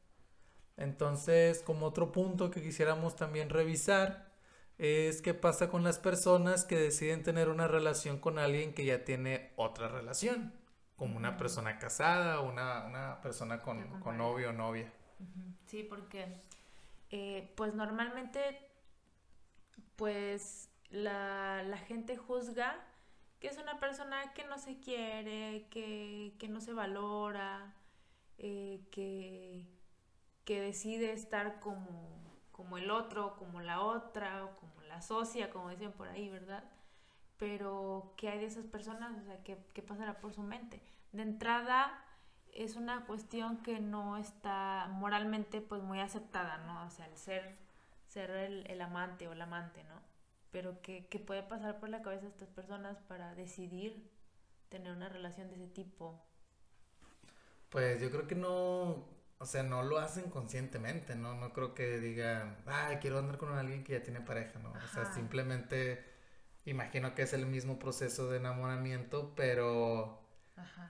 [0.77, 4.27] Entonces, como otro punto que quisiéramos también revisar,
[4.79, 9.05] es qué pasa con las personas que deciden tener una relación con alguien que ya
[9.05, 10.53] tiene otra relación,
[10.97, 14.93] como una persona casada o una, persona con, novio o novia.
[15.67, 16.27] Sí, porque
[17.11, 18.69] eh, pues normalmente
[19.97, 22.77] pues la, la, gente juzga
[23.41, 27.75] que es una persona que no se quiere, que, que no se valora,
[28.39, 29.65] eh, que,
[30.47, 35.69] que, decide estar como, como el otro, como la otra, o como la socia, como
[35.71, 36.65] dicen por ahí, ¿verdad?
[37.37, 39.21] Pero, ¿qué hay de esas personas?
[39.21, 40.81] O sea, ¿qué, qué pasará por su mente?
[41.13, 42.03] De entrada,
[42.53, 46.87] es una cuestión que no está moralmente pues muy aceptada, ¿no?
[46.87, 47.59] O sea, el ser,
[48.07, 50.01] ser el, el amante o la amante, ¿no?
[50.51, 54.11] Pero ¿qué, ¿qué, puede pasar por la cabeza de estas personas para decidir
[54.71, 56.27] tener una relación de ese tipo
[57.71, 59.05] pues yo creo que no,
[59.39, 61.35] o sea, no lo hacen conscientemente, ¿no?
[61.35, 64.73] No creo que digan, ay, quiero andar con alguien que ya tiene pareja, ¿no?
[64.73, 66.03] O sea, simplemente
[66.65, 70.23] imagino que es el mismo proceso de enamoramiento, pero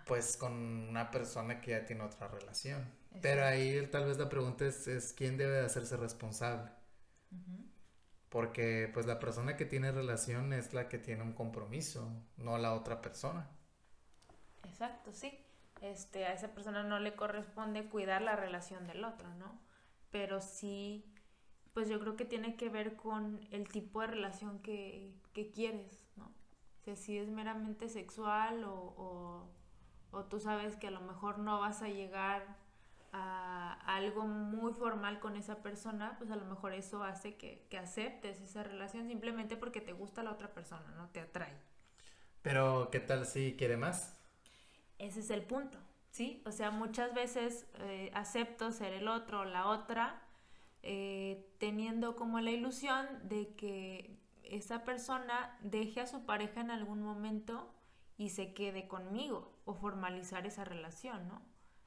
[0.06, 2.88] pues con una persona que ya tiene otra relación.
[3.20, 6.70] Pero ahí tal vez la pregunta es, quién debe de hacerse responsable.
[8.28, 12.74] Porque pues la persona que tiene relación es la que tiene un compromiso, no la
[12.74, 13.48] otra persona.
[14.62, 15.45] Exacto, sí
[15.80, 19.60] este, a esa persona no le corresponde cuidar la relación del otro, ¿no?
[20.10, 21.04] Pero sí,
[21.74, 25.14] pues yo creo que tiene que ver con el tipo de relación que,
[25.54, 26.32] quieres, ¿no?
[26.86, 29.50] O si es meramente sexual o,
[30.12, 32.56] o, tú sabes que a lo mejor no vas a llegar
[33.12, 37.76] a, algo muy formal con esa persona, pues a lo mejor eso hace que, que
[37.76, 41.08] aceptes esa relación simplemente porque te gusta la otra persona, ¿no?
[41.10, 41.52] Te atrae.
[42.40, 44.16] Pero, ¿qué tal si quiere más?
[44.98, 45.78] Ese es el punto,
[46.10, 46.42] ¿sí?
[46.46, 50.22] O sea, muchas veces eh, acepto ser el otro o la otra,
[50.82, 57.02] eh, teniendo como la ilusión de que esa persona deje a su pareja en algún
[57.02, 57.72] momento
[58.16, 61.42] y se quede conmigo o formalizar esa relación, ¿no?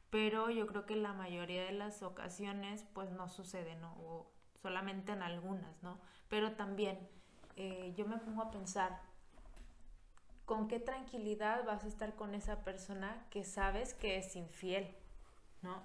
[0.10, 3.94] Pero yo creo que la mayoría de las ocasiones pues no sucede, ¿no?
[4.00, 6.00] O solamente en algunas, ¿no?
[6.28, 7.08] Pero también
[7.56, 9.02] eh, yo me pongo a pensar,
[10.50, 14.96] con qué tranquilidad vas a estar con esa persona que sabes que es infiel,
[15.62, 15.84] ¿no?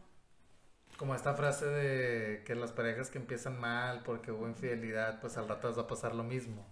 [0.96, 5.50] Como esta frase de que las parejas que empiezan mal porque hubo infidelidad, pues al
[5.50, 6.66] rato va a pasar lo mismo.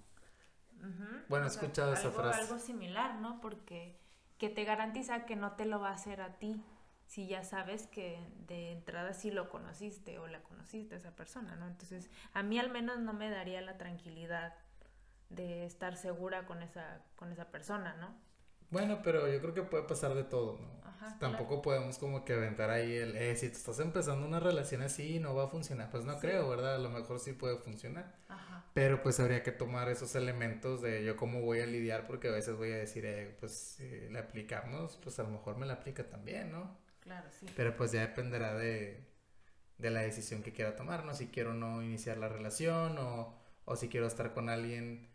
[1.28, 2.40] Bueno, he escuchado esa frase.
[2.40, 3.42] Algo similar, ¿no?
[3.42, 4.00] Porque
[4.38, 6.64] que te garantiza que no te lo va a hacer a ti
[7.04, 11.56] si ya sabes que de entrada sí lo conociste o la conociste a esa persona,
[11.56, 11.66] ¿no?
[11.66, 14.54] Entonces, a mí al menos no me daría la tranquilidad
[15.34, 18.14] de estar segura con esa, con esa persona, ¿no?
[18.70, 20.82] Bueno, pero yo creo que puede pasar de todo, ¿no?
[21.18, 25.18] Tampoco podemos como que aventar ahí el, eh, si te estás empezando una relación así
[25.18, 25.90] no va a funcionar.
[25.90, 26.76] Pues no creo, ¿verdad?
[26.76, 28.14] A lo mejor sí puede funcionar.
[28.28, 28.64] Ajá.
[28.72, 32.32] Pero pues habría que tomar esos elementos de yo cómo voy a lidiar porque a
[32.32, 35.74] veces voy a decir, eh, pues si le aplicamos, pues a lo mejor me la
[35.74, 36.78] aplica también, ¿no?
[37.00, 37.46] Claro, sí.
[37.56, 39.04] Pero pues ya dependerá de,
[39.78, 41.14] de la decisión que quiera tomar, ¿no?
[41.14, 45.11] Si quiero no iniciar la relación o, o si quiero estar con alguien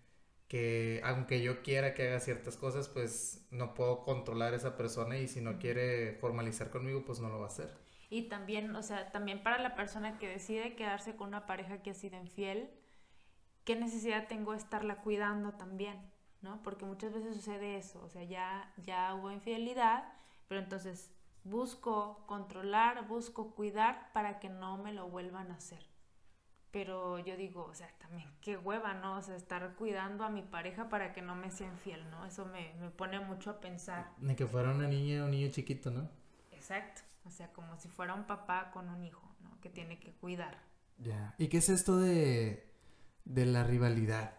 [0.47, 5.17] que aunque yo quiera que haga ciertas cosas, pues no puedo controlar a esa persona
[5.17, 7.73] y si no quiere formalizar conmigo, pues no lo va a hacer.
[8.09, 11.91] Y también, o sea, también para la persona que decide quedarse con una pareja que
[11.91, 12.69] ha sido infiel,
[13.65, 15.99] ¿qué necesidad tengo de estarla cuidando también?
[16.41, 16.63] ¿No?
[16.63, 20.13] Porque muchas veces sucede eso, o sea, ya, ya hubo infidelidad,
[20.47, 21.11] pero entonces
[21.43, 25.86] busco controlar, busco cuidar para que no me lo vuelvan a hacer.
[26.77, 29.17] Pero yo digo, o sea, también qué hueva, ¿no?
[29.17, 32.23] O sea, estar cuidando a mi pareja para que no me sea infiel, ¿no?
[32.23, 34.11] Eso me, me pone mucho a pensar.
[34.19, 36.07] Ni que fuera una niña o un niño chiquito, ¿no?
[36.51, 37.01] Exacto.
[37.25, 39.59] O sea, como si fuera un papá con un hijo, ¿no?
[39.59, 40.55] Que tiene que cuidar.
[40.99, 41.33] Ya.
[41.39, 42.71] ¿Y qué es esto de,
[43.25, 44.37] de la rivalidad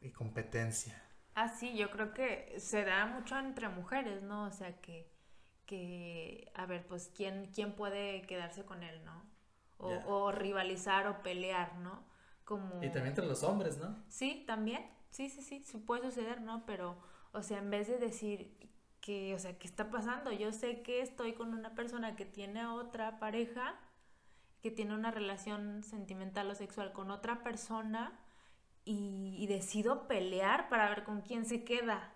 [0.00, 1.00] y competencia?
[1.36, 4.46] Ah, sí, yo creo que se da mucho entre mujeres, ¿no?
[4.46, 5.08] O sea, que,
[5.66, 9.35] que a ver, pues, ¿quién, quién puede quedarse con él, ¿no?
[9.78, 12.04] O, rivalizar o pelear, ¿no?
[12.44, 12.82] Como...
[12.82, 13.96] Y también entre los hombres, ¿no?
[14.08, 16.64] Sí, también, sí, sí, sí, sí puede suceder, ¿no?
[16.66, 16.96] Pero,
[17.32, 18.56] o sea, en vez de decir
[19.00, 20.32] que, o sea, ¿qué está pasando?
[20.32, 23.78] Yo sé que estoy con una persona que tiene otra pareja,
[24.62, 28.18] que tiene una relación sentimental o sexual con otra persona
[28.84, 32.12] y, y decido pelear para ver con quién se queda.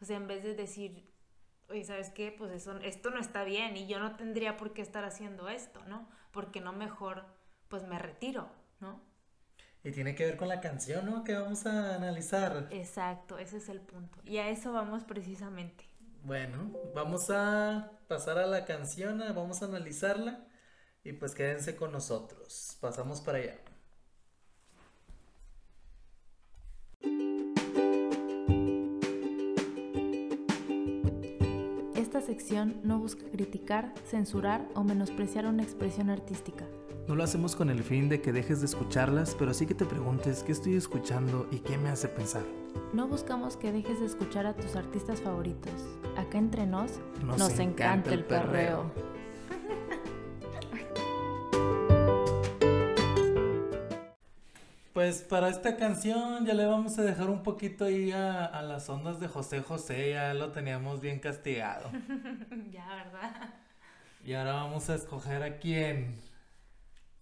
[0.00, 1.12] O sea, en vez de decir,
[1.68, 2.34] oye, ¿sabes qué?
[2.36, 5.82] Pues eso, esto no está bien y yo no tendría por qué estar haciendo esto,
[5.86, 6.08] ¿no?
[6.32, 7.24] Porque no mejor,
[7.68, 8.48] pues me retiro,
[8.80, 9.00] ¿no?
[9.84, 11.24] Y tiene que ver con la canción, ¿no?
[11.24, 12.68] Que vamos a analizar.
[12.70, 14.18] Exacto, ese es el punto.
[14.24, 15.84] Y a eso vamos precisamente.
[16.24, 20.46] Bueno, vamos a pasar a la canción, vamos a analizarla
[21.02, 22.78] y pues quédense con nosotros.
[22.80, 23.71] Pasamos para allá.
[32.22, 36.64] Sección no busca criticar, censurar o menospreciar una expresión artística.
[37.08, 39.84] No lo hacemos con el fin de que dejes de escucharlas, pero sí que te
[39.84, 42.44] preguntes qué estoy escuchando y qué me hace pensar.
[42.92, 45.72] No buscamos que dejes de escuchar a tus artistas favoritos.
[46.16, 46.92] Acá entre nos
[47.24, 48.90] nos, encanta, el perreo.
[55.02, 59.18] Pues para esta canción ya le vamos a dejar un poquito ahí a, las ondas
[59.18, 61.90] de José José, ya lo teníamos bien castigado.
[62.70, 63.52] ya, ¿verdad?
[64.24, 66.20] Y ahora vamos a escoger a quién.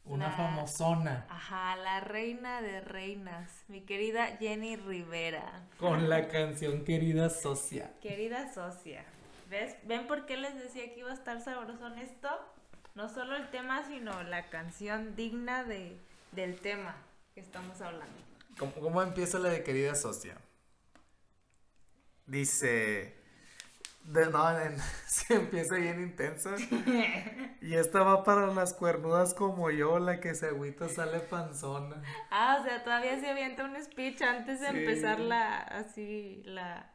[0.05, 1.25] Una famosona.
[1.31, 5.63] Ajá, la reina de reinas, mi querida Jenny Rivera.
[5.79, 7.95] Con la canción Querida Socia.
[8.03, 9.07] Querida Socia.
[9.49, 9.75] ¿Ves?
[9.85, 12.29] ¿Ven por qué les decía que iba a estar sabroso en esto?
[12.95, 15.97] No solo el tema, sino la canción digna de,
[16.33, 16.95] del tema
[17.41, 18.21] que estamos hablando.
[18.59, 20.37] ¿Cómo, empieza la de querida socia?
[22.27, 23.17] Dice...
[24.05, 24.45] De, no,
[25.07, 26.55] se empieza bien intensa.
[27.63, 32.03] y esta va para las cuernudas como yo, la que se agüita sale panzona.
[32.31, 36.93] Ah, o sea, todavía se avienta un speech antes de empezar la, así, la,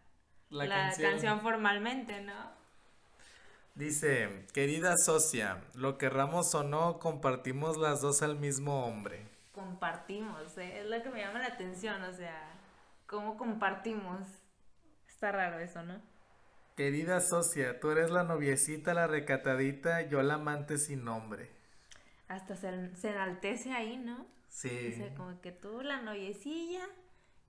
[0.49, 1.41] la, canción.
[1.41, 2.51] formalmente, ¿no?
[3.75, 10.81] Dice, querida socia, lo querramos o no, compartimos las dos al mismo hombre compartimos, ¿eh?
[10.81, 12.53] es lo que me llama la atención, o sea,
[13.07, 14.21] cómo compartimos.
[15.07, 16.01] Está raro eso, ¿no?
[16.75, 21.49] Querida socia, tú eres la noviecita, la recatadita, yo la amante sin nombre.
[22.27, 24.27] Hasta se, se enaltece ahí, ¿no?
[24.49, 24.93] Sí.
[24.93, 26.85] Sea, como que tú la noviecilla,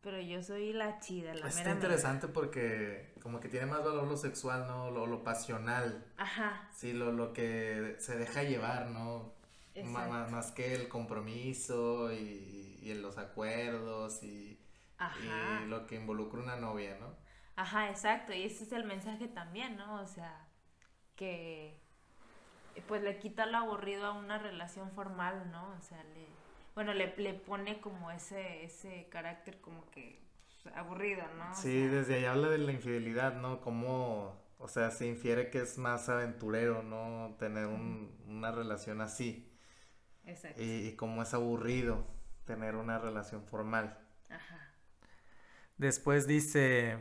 [0.01, 4.17] pero yo soy la chida, la Está interesante porque como que tiene más valor lo
[4.17, 4.92] sexual, ¿no?
[4.92, 6.07] Lo, lo pasional.
[6.17, 6.69] Ajá.
[6.73, 9.36] Sí, lo, lo que se deja llevar, ¿no?
[9.85, 14.58] Más, que el compromiso y, y los acuerdos y,
[14.98, 17.14] y, lo que involucra una novia, ¿no?
[17.56, 18.33] Ajá, exacto.
[18.33, 20.00] Y ese es el mensaje también, ¿no?
[20.00, 20.46] O sea,
[21.16, 21.81] que
[22.88, 25.74] pues le quita lo aburrido a una relación formal, ¿no?
[25.79, 26.27] O sea, le,
[26.74, 30.27] bueno, le, le pone como ese, ese carácter como que
[30.74, 31.54] aburrido, ¿no?
[31.54, 33.60] sí, desde ahí habla de la infidelidad, ¿no?
[33.60, 37.37] Como O sea, se infiere que es más aventurero, ¿no?
[37.38, 39.48] Tener una relación así.
[40.27, 40.62] Exacto.
[40.62, 42.04] Y, y como es aburrido
[42.44, 43.98] tener una relación formal.
[44.29, 44.72] Ajá.
[45.77, 46.98] Después dice,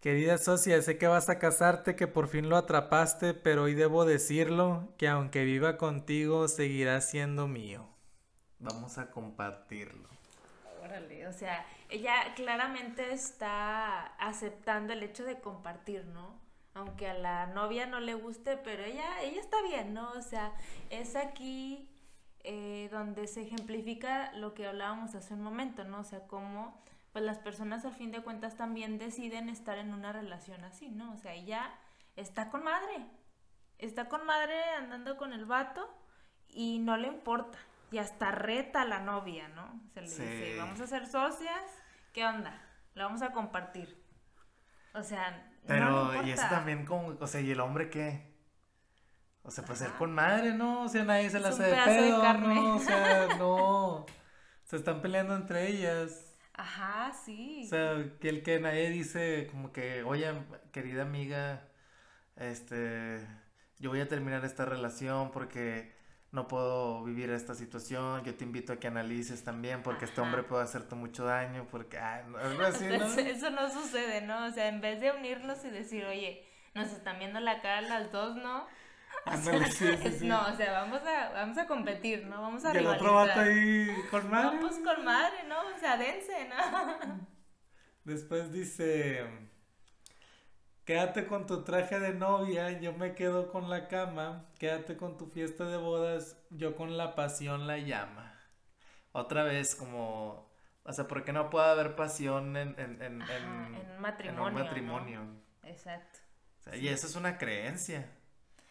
[0.00, 4.04] querida socia, sé que vas a casarte, que por fin lo atrapaste, pero hoy debo
[4.04, 7.88] decirlo, que aunque viva contigo, seguirá siendo mío.
[8.60, 10.08] Vamos a compartirlo.
[10.82, 16.40] Órale, o sea, ella claramente está aceptando el hecho de compartir, ¿no?
[16.74, 20.12] Aunque a la novia no le guste, pero ella, ella está bien, ¿no?
[20.12, 20.52] O sea,
[20.90, 21.88] es aquí
[22.44, 26.00] eh, donde se ejemplifica lo que hablábamos hace un momento, ¿no?
[26.00, 26.80] O sea, cómo
[27.12, 31.12] pues las personas al fin de cuentas también deciden estar en una relación así, ¿no?
[31.12, 31.74] O sea, ella
[32.16, 33.06] está con madre,
[33.78, 35.88] está con madre andando con el vato
[36.48, 37.58] y no le importa.
[37.90, 39.80] Y hasta reta a la novia, ¿no?
[39.94, 41.62] Se le dice, vamos a ser socias,
[42.12, 42.60] ¿qué onda?
[42.94, 44.02] La vamos a compartir.
[44.94, 48.28] O sea, pero, y eso también como, o sea, ¿y el hombre qué?
[49.42, 50.82] O sea, pues ser con madre, ¿no?
[50.82, 52.76] O sea, nadie se la hace de pedo, ¿no?
[52.76, 54.06] O sea, no.
[54.64, 56.36] Se están peleando entre ellas.
[56.52, 57.62] Ajá, sí.
[57.64, 60.30] O sea, que el que nadie dice como que, oye,
[60.72, 61.66] querida amiga,
[62.36, 63.26] este,
[63.78, 65.97] yo voy a terminar esta relación porque
[66.30, 70.42] no puedo vivir esta situación, yo te invito a que analices también porque este hombre
[70.42, 73.06] puede hacerte mucho daño, porque, ah, algo así, ¿no?
[73.06, 74.46] Eso no sucede, ¿no?
[74.46, 78.12] O sea, en vez de unirnos y decir, oye, nos están viendo la cara las
[78.12, 78.66] dos, ¿no?
[80.22, 82.40] No, o sea, vamos a, vamos a competir, ¿no?
[82.42, 84.56] Vamos a Y el otro vato ahí con madre.
[84.56, 85.60] No, pues con madre, ¿no?
[85.74, 87.28] O sea, dense, ¿no?
[88.04, 89.26] Después dice,
[90.88, 95.26] quédate con tu traje de novia, yo me quedo con la cama, quédate con tu
[95.26, 98.40] fiesta de bodas, yo con la pasión la llama.
[99.12, 100.50] Otra vez como,
[100.84, 104.46] o sea, ¿por qué no puede haber pasión en, en, en, en, matrimonio?
[104.46, 105.20] un matrimonio.
[105.62, 106.20] Exacto.
[106.72, 108.10] Y eso es una creencia.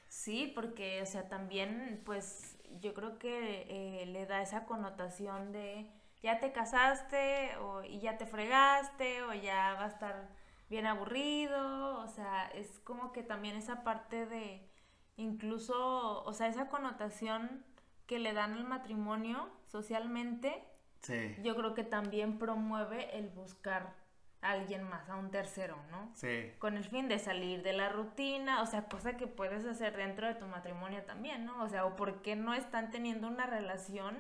[0.07, 5.87] Sí, porque, o sea, también, pues, yo creo que eh, le da esa connotación de
[6.23, 10.29] ya te casaste o, y ya te fregaste o ya va a estar
[10.69, 14.69] bien aburrido, o sea, es como que también esa parte de
[15.15, 17.65] incluso, o sea, esa connotación
[18.05, 20.63] que le dan al matrimonio socialmente,
[21.01, 21.35] sí.
[21.43, 23.95] yo creo que también promueve el buscar
[24.41, 26.11] alguien más, a un tercero, ¿no?
[26.13, 26.51] Sí.
[26.59, 30.27] Con el fin de salir de la rutina, o sea, cosa que puedes hacer dentro
[30.27, 31.63] de tu matrimonio también, ¿no?
[31.63, 34.17] O sea, o por qué no están teniendo una relación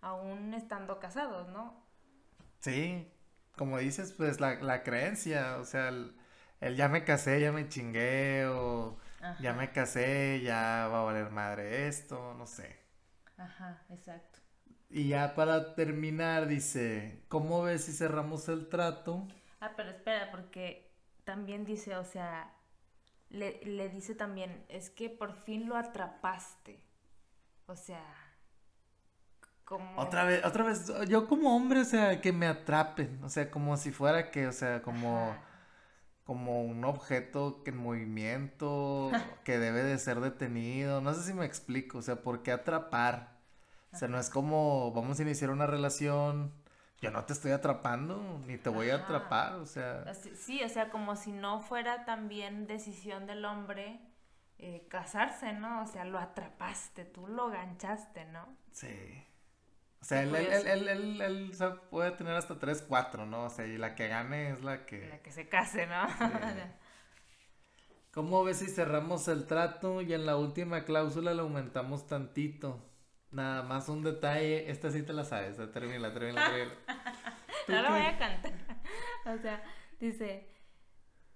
[0.00, 1.82] aún estando casados, ¿no?
[2.60, 3.10] Sí,
[3.58, 6.14] como dices, pues la, la creencia, o sea, el,
[6.76, 8.98] ya me casé, ya me chingué, o
[9.38, 12.78] ya me casé, ya va a valer madre esto, no sé.
[13.38, 14.40] Ajá, exacto.
[14.90, 19.26] Y ya para terminar, dice, ¿cómo ves si cerramos el trato?
[19.60, 20.90] Ah, pero espera, porque
[21.24, 22.52] también dice, o sea,
[23.30, 26.82] le, le dice también, es que por fin lo atrapaste.
[27.66, 28.04] O sea,
[29.68, 30.00] como...
[30.00, 33.76] Otra vez, otra vez, yo como hombre, o sea, que me atrapen, o sea, como
[33.76, 35.36] si fuera que, o sea, como...
[36.24, 39.10] como un objeto que en movimiento,
[39.44, 43.36] que debe de ser detenido, no sé si me explico, o sea, ¿por qué atrapar?
[43.92, 46.52] O sea, no es como vamos a iniciar una relación,
[47.02, 50.14] yo no te estoy atrapando, ni te voy a atrapar, o sea.
[50.14, 54.00] Sí, o sea, como si no fuera también decisión del hombre
[54.58, 55.82] eh, casarse, ¿no?
[55.82, 58.46] O sea, lo atrapaste, tú lo ganchaste, ¿no?
[58.72, 59.24] Sí.
[60.00, 61.52] O sea, él, él, él, él,
[61.90, 63.44] puede tener hasta tres, cuatro, ¿no?
[63.44, 65.08] O sea, y la que gane es la que...
[65.08, 66.06] La que se case, ¿no?
[68.12, 72.84] ¿Cómo ves si cerramos el trato y en la última cláusula le aumentamos tantito?
[73.30, 76.74] Nada más un detalle, esta sí te la sabes, termina, termina, termina.
[77.68, 78.52] no lo voy a cantar.
[79.26, 79.62] O sea,
[80.00, 80.48] dice,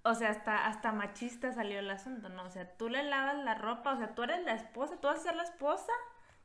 [0.02, 2.44] o sea, hasta, hasta machista salió el asunto, ¿no?
[2.44, 5.18] O sea, tú le lavas la ropa, o sea, tú eres la esposa, tú vas
[5.18, 5.92] a ser la esposa,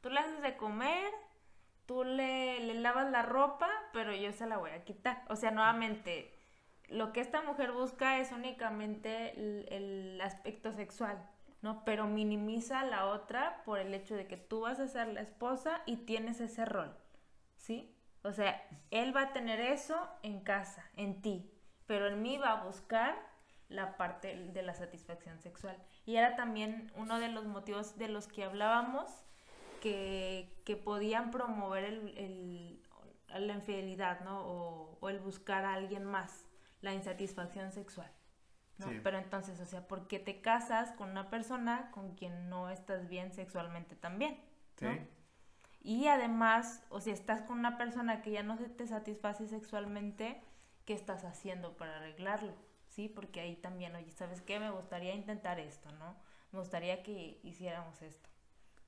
[0.02, 1.10] tú le haces de comer,
[1.88, 5.24] tú le, le lavas la ropa, pero yo se la voy a quitar.
[5.30, 6.32] O sea, nuevamente,
[6.88, 9.34] lo que esta mujer busca es únicamente
[9.76, 11.28] el aspecto sexual.
[11.62, 11.84] ¿no?
[11.86, 15.22] Pero minimiza a la otra por el hecho de que tú vas a ser la
[15.22, 16.96] esposa y tienes ese rol,
[17.56, 17.94] ¿sí?
[18.24, 18.62] O sea,
[18.92, 21.52] él va a tener eso en casa, en ti,
[21.86, 23.16] pero en mí va a buscar
[23.70, 25.78] la parte de la satisfacción sexual.
[26.06, 29.12] Y era también uno de los motivos de los que hablábamos
[29.80, 32.82] que, podían promover el,
[33.28, 34.42] la infidelidad, ¿no?
[34.46, 36.46] O, o el buscar a alguien más,
[36.82, 38.12] la insatisfacción sexual.
[39.04, 43.08] Pero entonces, o sea, ¿por qué te casas con una persona con quien no estás
[43.08, 44.40] bien sexualmente también?
[44.82, 44.96] ¿no?
[45.82, 50.42] Y además, o si estás con una persona que ya no se te satisface sexualmente,
[50.86, 52.54] ¿qué estás haciendo para arreglarlo?
[52.90, 53.10] ¿sí?
[53.10, 54.60] Porque ahí también, oye, ¿sabes qué?
[54.60, 56.16] Me gustaría intentar esto, ¿no?
[56.52, 58.30] Me gustaría que hiciéramos esto,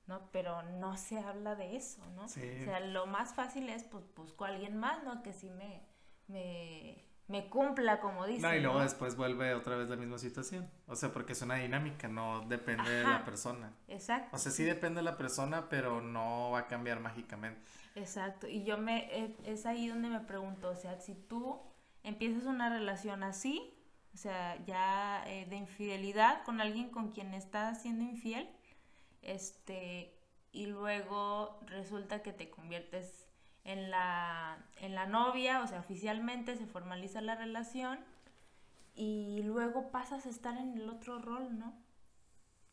[0.06, 0.28] ¿no?
[0.32, 2.24] Pero no se habla de eso, ¿no?
[2.24, 5.22] O sea, lo más fácil es, pues, busco a alguien más, ¿no?
[5.22, 5.82] Que sí me,
[6.26, 8.42] me, me cumpla, como dice.
[8.42, 10.68] No, y luego después vuelve otra vez la misma situación.
[10.86, 13.72] O sea, porque es una dinámica, no depende de la persona.
[13.88, 14.36] Exacto.
[14.36, 17.60] O sea, sí depende de la persona, pero no va a cambiar mágicamente.
[17.94, 18.48] Exacto.
[18.48, 21.60] Y yo me, es ahí donde me pregunto, o sea, si tú
[22.02, 23.76] empiezas una relación así,
[24.14, 28.48] o sea, ya eh, de infidelidad con alguien con quien estás siendo infiel,
[29.22, 30.14] este,
[30.52, 33.26] y luego resulta que te conviertes
[33.64, 37.98] en la, en la novia, o sea, oficialmente se formaliza la relación
[38.94, 41.74] y luego pasas a estar en el otro rol, ¿no?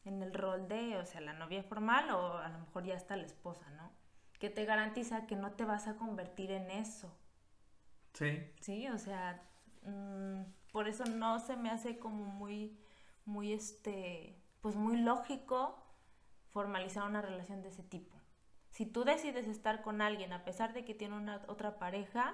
[0.06, 3.16] En el rol de, o sea, la novia formal o a lo mejor ya está
[3.18, 3.92] la esposa, ¿no?
[4.40, 7.14] Que te garantiza que no te vas a convertir en eso.
[8.14, 8.40] Sí.
[8.62, 9.42] Sí, o sea,
[9.84, 10.42] mm,
[10.72, 12.80] por eso no se me hace como muy,
[13.26, 15.87] muy, este, pues muy lógico
[16.58, 18.16] formalizar una relación de ese tipo.
[18.72, 22.34] Si tú decides estar con alguien a pesar de que tiene una otra pareja,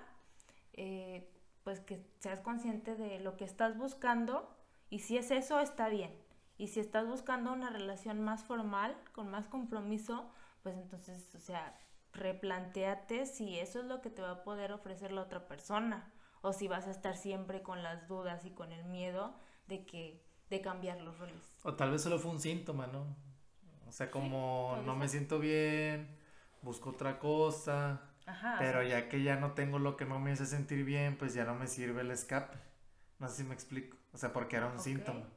[0.72, 1.30] eh,
[1.66, 4.50] pues que seas consciente de lo que estás buscando
[4.90, 6.18] y si es eso, está bien.
[6.58, 11.78] Y si estás buscando una relación más formal, con más compromiso, pues entonces, o sea,
[12.14, 16.54] replanteate si eso es lo que te va a poder ofrecer la otra persona o
[16.54, 19.36] si vas a estar siempre con las dudas y con el miedo
[19.68, 21.58] de que de cambiar los roles.
[21.64, 23.33] O tal vez solo fue un síntoma, ¿no?
[23.94, 26.08] O sea, como no me siento bien,
[26.64, 28.02] busco otra cosa.
[28.26, 31.36] Ajá, pero ya que ya no tengo lo que no me hace sentir bien, pues
[31.36, 32.58] ya no me sirve el escape.
[33.20, 33.96] No sé si me explico.
[34.12, 35.30] O sea, porque era un síntoma.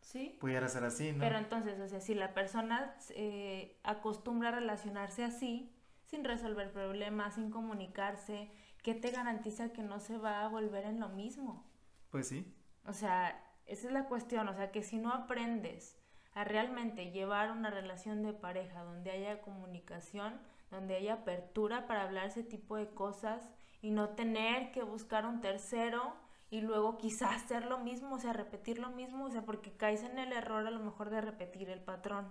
[0.00, 0.38] Sí.
[0.40, 1.18] Pudiera ser así, ¿no?
[1.18, 7.34] Pero entonces, o sea, si la persona eh, acostumbra a relacionarse así, sin resolver problemas,
[7.34, 8.50] sin comunicarse,
[8.82, 11.70] ¿qué te garantiza que no se va a volver en lo mismo?
[12.08, 12.56] Pues sí.
[12.86, 14.48] O sea, esa es la cuestión.
[14.48, 15.97] O sea, que si no aprendes
[16.38, 22.26] a realmente llevar una relación de pareja donde haya comunicación, donde haya apertura para hablar
[22.26, 23.50] ese tipo de cosas
[23.82, 26.14] y no tener que buscar un tercero
[26.48, 30.04] y luego quizás hacer lo mismo, o sea, repetir lo mismo, o sea, porque caes
[30.04, 32.28] en el error a lo mejor de repetir el patrón,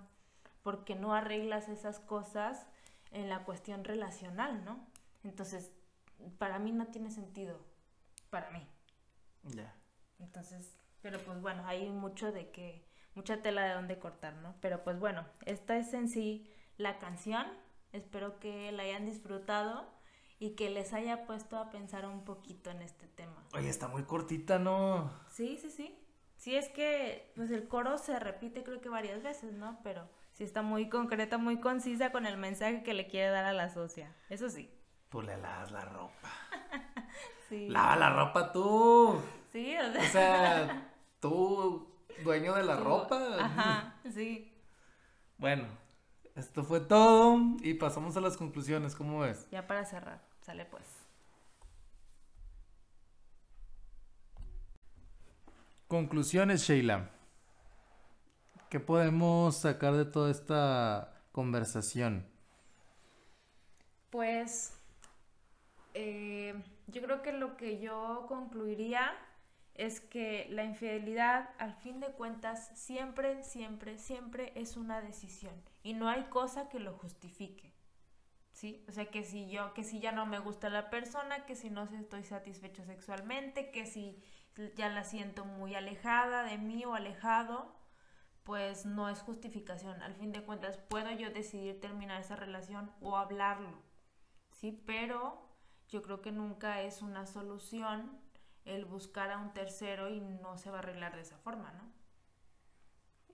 [0.64, 2.66] porque no arreglas esas cosas
[3.12, 4.88] en la cuestión relacional, ¿no?
[5.26, 5.74] Entonces,
[6.38, 7.60] para mí no tiene sentido,
[8.30, 8.66] para mí.
[9.44, 9.76] Ya.
[10.20, 12.87] Entonces, pero pues bueno, hay mucho de que,
[13.18, 14.56] mucha tela de donde cortar, ¿no?
[14.62, 17.46] Pero pues bueno, esta es en sí la canción
[17.94, 19.88] Espero que la hayan disfrutado
[20.40, 23.44] y que les haya puesto a pensar un poquito en este tema.
[23.54, 25.12] Oye, está muy cortita, ¿no?
[25.30, 25.98] Sí, sí, sí.
[26.36, 29.80] Sí, es que pues el coro se repite creo que varias veces, ¿no?
[29.84, 33.54] Pero sí está muy concreta, muy concisa con el mensaje que le quiere dar a
[33.54, 34.14] la socia.
[34.30, 34.72] Eso sí.
[35.10, 36.30] Tú le lavas la ropa.
[37.50, 37.70] sí.
[37.70, 39.20] Lava la ropa tú.
[39.52, 40.02] Sí, o sea.
[40.02, 41.87] O sea, tú,
[42.24, 43.38] dueño de la ropa.
[43.40, 44.54] Ajá, sí.
[45.38, 45.66] Bueno,
[46.36, 49.48] esto fue todo y pasamos a las conclusiones, ¿cómo ves?
[49.52, 50.84] Ya para cerrar, sale pues.
[55.88, 57.10] Conclusiones, Sheila.
[58.70, 62.28] ¿Qué podemos sacar de toda esta conversación?
[64.10, 64.74] Pues
[65.94, 69.14] eh, yo creo que lo que yo concluiría
[69.78, 75.54] es que la infidelidad, al fin de cuentas, siempre, siempre, siempre es una decisión
[75.84, 77.74] y no hay cosa que lo justifique.
[78.52, 78.84] ¿Sí?
[78.90, 81.70] O sea, que si yo, que si ya no me gusta la persona, que si
[81.70, 84.20] no estoy satisfecho sexualmente, que si
[84.76, 87.76] ya la siento muy alejada de mí o alejado,
[88.44, 90.02] pues no es justificación.
[90.02, 93.84] Al fin de cuentas, puedo yo decidir terminar esa relación o hablarlo,
[94.50, 94.72] ¿sí?
[94.88, 95.48] Pero
[95.90, 98.20] yo creo que nunca es una solución
[98.68, 101.92] el buscar a un tercero y no se va a arreglar de esa forma, ¿no?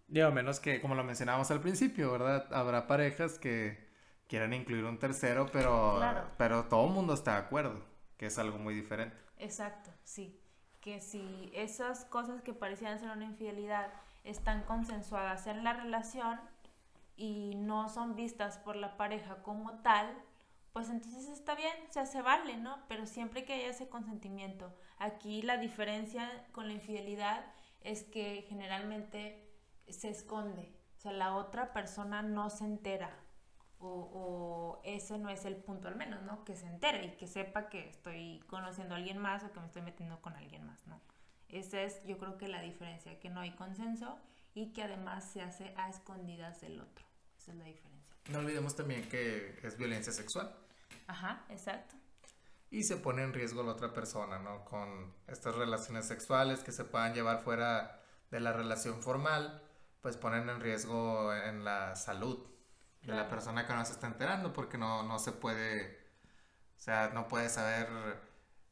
[0.07, 2.47] Digo, menos que, como lo mencionábamos al principio, ¿verdad?
[2.53, 3.89] Habrá parejas que
[4.27, 5.99] quieran incluir un tercero, pero,
[6.38, 7.84] pero todo el mundo está de acuerdo,
[8.17, 9.17] que es algo muy diferente.
[9.38, 10.39] Exacto, sí.
[10.81, 13.91] Que si esas cosas que parecían ser una infidelidad
[14.23, 16.39] están consensuadas en la relación
[17.15, 20.13] y no son vistas por la pareja como tal,
[20.73, 22.79] pues entonces está bien, o sea, se vale, ¿no?
[22.88, 24.75] Pero siempre que haya ese consentimiento.
[25.04, 27.45] Aquí la diferencia con la infidelidad
[27.82, 29.54] es que generalmente
[29.89, 33.14] se esconde, o sea, la otra persona no se entera.
[33.80, 36.45] O, ese no es el punto al menos, ¿no?
[36.45, 39.66] Que se entere y que sepa que estoy conociendo a alguien más o que me
[39.66, 41.01] estoy metiendo con alguien más, ¿no?
[41.49, 44.18] Esa es yo creo que la diferencia, que no hay consenso
[44.54, 47.06] y que además se hace a escondidas del otro.
[47.38, 48.16] Esa es la diferencia.
[48.30, 50.56] No olvidemos también que es violencia sexual.
[51.08, 51.95] Ajá, exacto.
[52.74, 54.65] Y se pone en riesgo la otra persona, ¿no?
[54.65, 58.01] Con estas relaciones sexuales que se puedan llevar fuera
[58.32, 59.61] de la relación formal,
[60.01, 62.43] pues ponen en riesgo en la salud
[63.03, 65.99] de la persona que no se está enterando porque no, no se puede,
[66.76, 67.88] o sea, no puede saber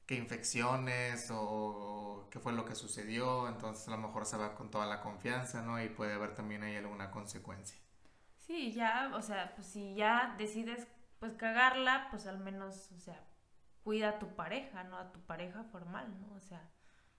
[0.07, 4.71] qué infecciones o qué fue lo que sucedió, entonces a lo mejor se va con
[4.71, 5.79] toda la confianza, ¿no?
[5.79, 7.77] Y puede haber también ahí alguna consecuencia.
[8.47, 10.87] Sí, ya, o sea, pues si ya decides
[11.19, 13.23] pues cagarla, pues al menos, o sea,
[13.83, 14.97] cuida a tu pareja, ¿no?
[14.97, 16.35] A tu pareja formal, ¿no?
[16.35, 16.69] O sea,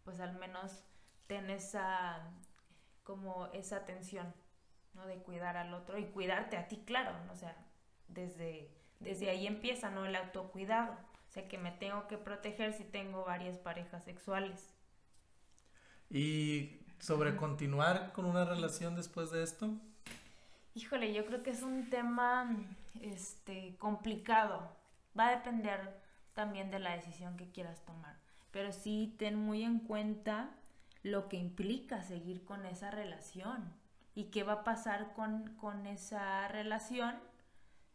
[0.04, 0.84] pues al menos
[1.26, 2.30] ten esa,
[3.02, 4.32] como esa atención,
[4.94, 5.06] ¿no?
[5.06, 7.32] De cuidar al otro y cuidarte a ti, claro, ¿no?
[7.32, 7.56] O sea,
[8.08, 10.04] desde, desde ahí empieza, ¿no?
[10.04, 10.92] El autocuidado.
[10.92, 14.74] O sea, que me tengo que proteger si tengo varias parejas sexuales.
[16.10, 19.70] ¿Y sobre continuar con una relación después de esto?
[20.74, 22.54] Híjole, yo creo que es un tema
[23.00, 24.76] este, complicado.
[25.18, 26.02] Va a depender
[26.34, 28.16] también de la decisión que quieras tomar.
[28.50, 30.50] Pero sí ten muy en cuenta
[31.02, 33.72] lo que implica seguir con esa relación
[34.14, 37.16] y qué va a pasar con, con esa relación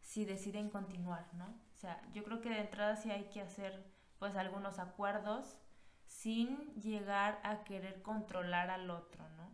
[0.00, 1.46] si deciden continuar, ¿no?
[1.46, 3.84] O sea, yo creo que de entrada sí hay que hacer
[4.18, 5.58] pues algunos acuerdos
[6.06, 9.52] sin llegar a querer controlar al otro, ¿no?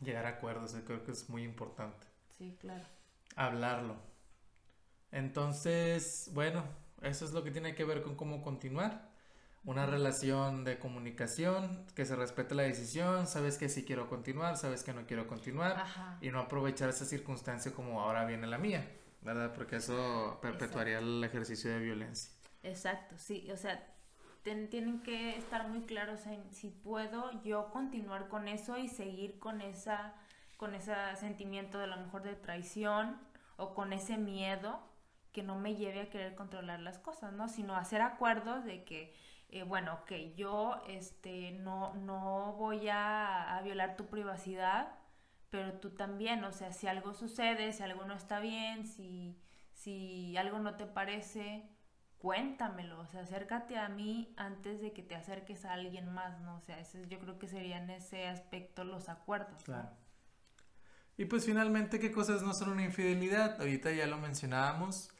[0.00, 2.06] Llegar a acuerdos, yo creo que es muy importante.
[2.38, 2.84] Sí, claro.
[3.36, 3.96] Hablarlo.
[5.12, 6.64] Entonces, bueno,
[7.02, 9.08] eso es lo que tiene que ver con cómo continuar.
[9.64, 14.82] Una relación de comunicación, que se respete la decisión, sabes que sí quiero continuar, sabes
[14.82, 15.84] que no quiero continuar
[16.20, 18.88] y no aprovechar esa circunstancia como ahora viene la mía,
[19.20, 19.52] ¿verdad?
[19.52, 22.32] Porque eso perpetuaría el ejercicio de violencia.
[22.62, 23.84] Exacto, sí, o sea,
[24.42, 29.60] tienen que estar muy claros en si puedo yo continuar con eso y seguir con
[29.60, 30.14] esa
[30.56, 33.16] con ese sentimiento de lo mejor de traición
[33.58, 34.80] o con ese miedo
[35.32, 37.48] que no me lleve a querer controlar las cosas, ¿no?
[37.48, 39.14] Sino hacer acuerdos de que,
[39.50, 44.94] eh, bueno, que yo este, no, no voy a, violar tu privacidad,
[45.50, 49.38] pero tú también, o sea, si algo sucede, si algo no está bien, si,
[49.72, 51.68] si algo no te parece,
[52.18, 56.56] cuéntamelo, o sea, acércate a mí antes de que te acerques a alguien más, ¿no?
[56.56, 59.62] O sea, ese, yo creo que serían ese aspecto los acuerdos.
[59.64, 59.90] Claro.
[61.18, 63.60] Y pues finalmente, ¿qué cosas no son una infidelidad?
[63.60, 65.10] Ahorita ya lo mencionábamos,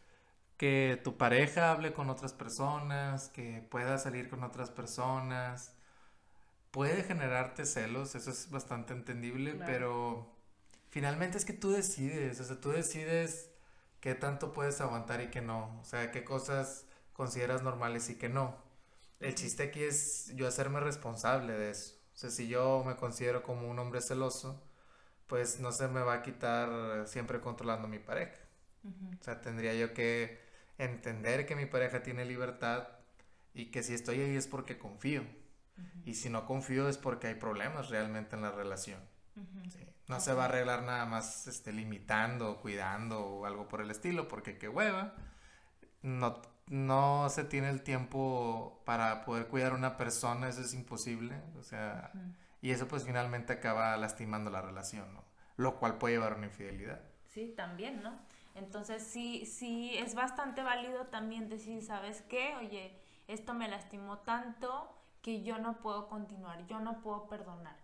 [0.59, 5.73] que tu pareja hable con otras personas, que pueda salir con otras personas,
[6.73, 10.35] puede generarte celos, eso es bastante entendible, pero
[10.91, 13.51] finalmente es que tú decides, o sea, tú decides
[14.01, 18.29] qué tanto puedes aguantar y qué no, o sea, qué cosas consideras normales y qué
[18.29, 18.57] no.
[19.21, 21.95] El chiste aquí es yo hacerme responsable de eso.
[22.15, 24.61] O sea, si yo me considero como un hombre celoso,
[25.29, 28.39] pues no se me va a quitar siempre controlando a mi pareja.
[29.21, 30.48] O sea, tendría yo que
[30.79, 32.89] entender que mi pareja tiene libertad
[33.53, 35.25] y que si estoy ahí es porque confío.
[36.05, 39.01] Y si no confío es porque hay problemas realmente en la relación.
[40.09, 44.27] No se va a arreglar nada más este, limitando, cuidando o algo por el estilo,
[44.27, 45.15] porque qué hueva.
[46.03, 51.41] No, no se tiene el tiempo para poder cuidar a una persona, eso es imposible.
[51.59, 52.13] O sea,
[52.63, 55.25] y eso pues finalmente acaba lastimando la relación, ¿no?
[55.57, 57.01] Lo cual puede llevar a una infidelidad.
[57.27, 58.19] Sí, también, ¿no?
[58.59, 62.55] Entonces sí, sí, es bastante válido también decir, ¿sabes qué?
[62.57, 67.77] Oye, esto me lastimó tanto que yo no puedo continuar, yo no puedo perdonar,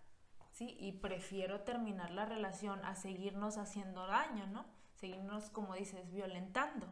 [0.52, 0.76] ¿sí?
[0.78, 4.64] Y prefiero terminar la relación a seguirnos haciendo daño, ¿no?
[4.94, 6.86] Seguirnos, como dices, violentando.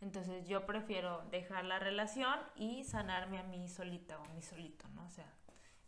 [0.00, 4.88] Entonces yo prefiero dejar la relación y sanarme a mí solita o a mí solito,
[4.90, 5.04] ¿no?
[5.04, 5.26] O sea,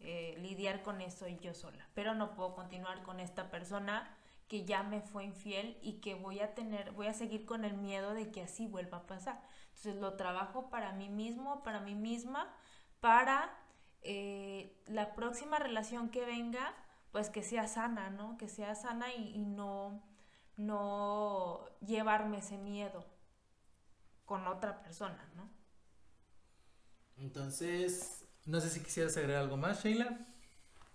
[0.01, 1.87] eh, lidiar con eso yo sola.
[1.95, 4.17] Pero no puedo continuar con esta persona
[4.51, 7.75] que ya me fue infiel y que voy a tener, voy a seguir con el
[7.75, 9.41] miedo de que así vuelva a pasar.
[9.69, 12.53] Entonces lo trabajo para mí mismo, para mí misma,
[12.99, 13.57] para
[14.03, 16.75] eh, la próxima relación que venga,
[17.13, 18.37] pues que sea sana, ¿no?
[18.39, 20.03] Que sea sana y, y no,
[20.57, 23.07] no llevarme ese miedo
[24.25, 25.49] con otra persona, ¿no?
[27.19, 30.27] Entonces, no sé si quisieras agregar algo más, Sheila.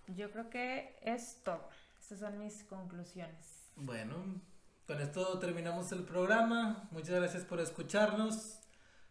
[0.08, 1.70] Yo creo que es todo.
[2.06, 3.72] Estas son mis conclusiones.
[3.74, 4.40] Bueno,
[4.86, 6.88] con esto terminamos el programa.
[6.92, 8.60] Muchas gracias por escucharnos.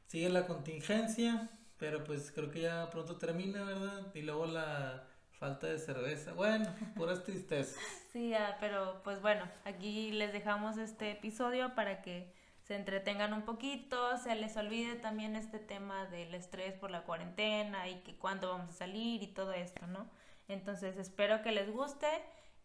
[0.08, 4.16] Sigue la contingencia, pero pues creo que ya pronto termina, ¿verdad?
[4.16, 6.32] Y luego la falta de cerveza.
[6.32, 7.76] Bueno, puras tristezas.
[8.14, 12.34] sí, pero pues bueno, aquí les dejamos este episodio para que
[12.64, 17.90] se entretengan un poquito, se les olvide también este tema del estrés por la cuarentena
[17.90, 20.10] y que cuándo vamos a salir y todo esto, ¿no?
[20.48, 22.08] Entonces espero que les guste,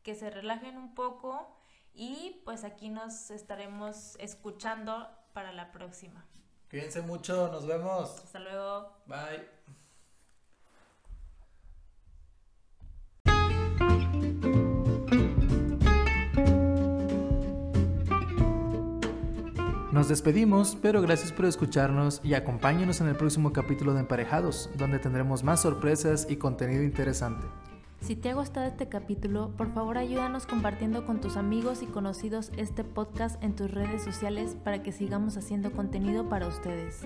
[0.02, 1.56] que se relajen un poco
[1.94, 6.24] y pues aquí nos estaremos escuchando para la próxima.
[6.70, 8.20] Cuídense mucho, nos vemos.
[8.24, 8.92] Hasta luego.
[9.06, 9.60] Bye.
[19.92, 25.00] Nos despedimos, pero gracias por escucharnos y acompáñenos en el próximo capítulo de Emparejados, donde
[25.00, 27.46] tendremos más sorpresas y contenido interesante.
[28.00, 32.50] Si te ha gustado este capítulo, por favor ayúdanos compartiendo con tus amigos y conocidos
[32.56, 37.04] este podcast en tus redes sociales para que sigamos haciendo contenido para ustedes.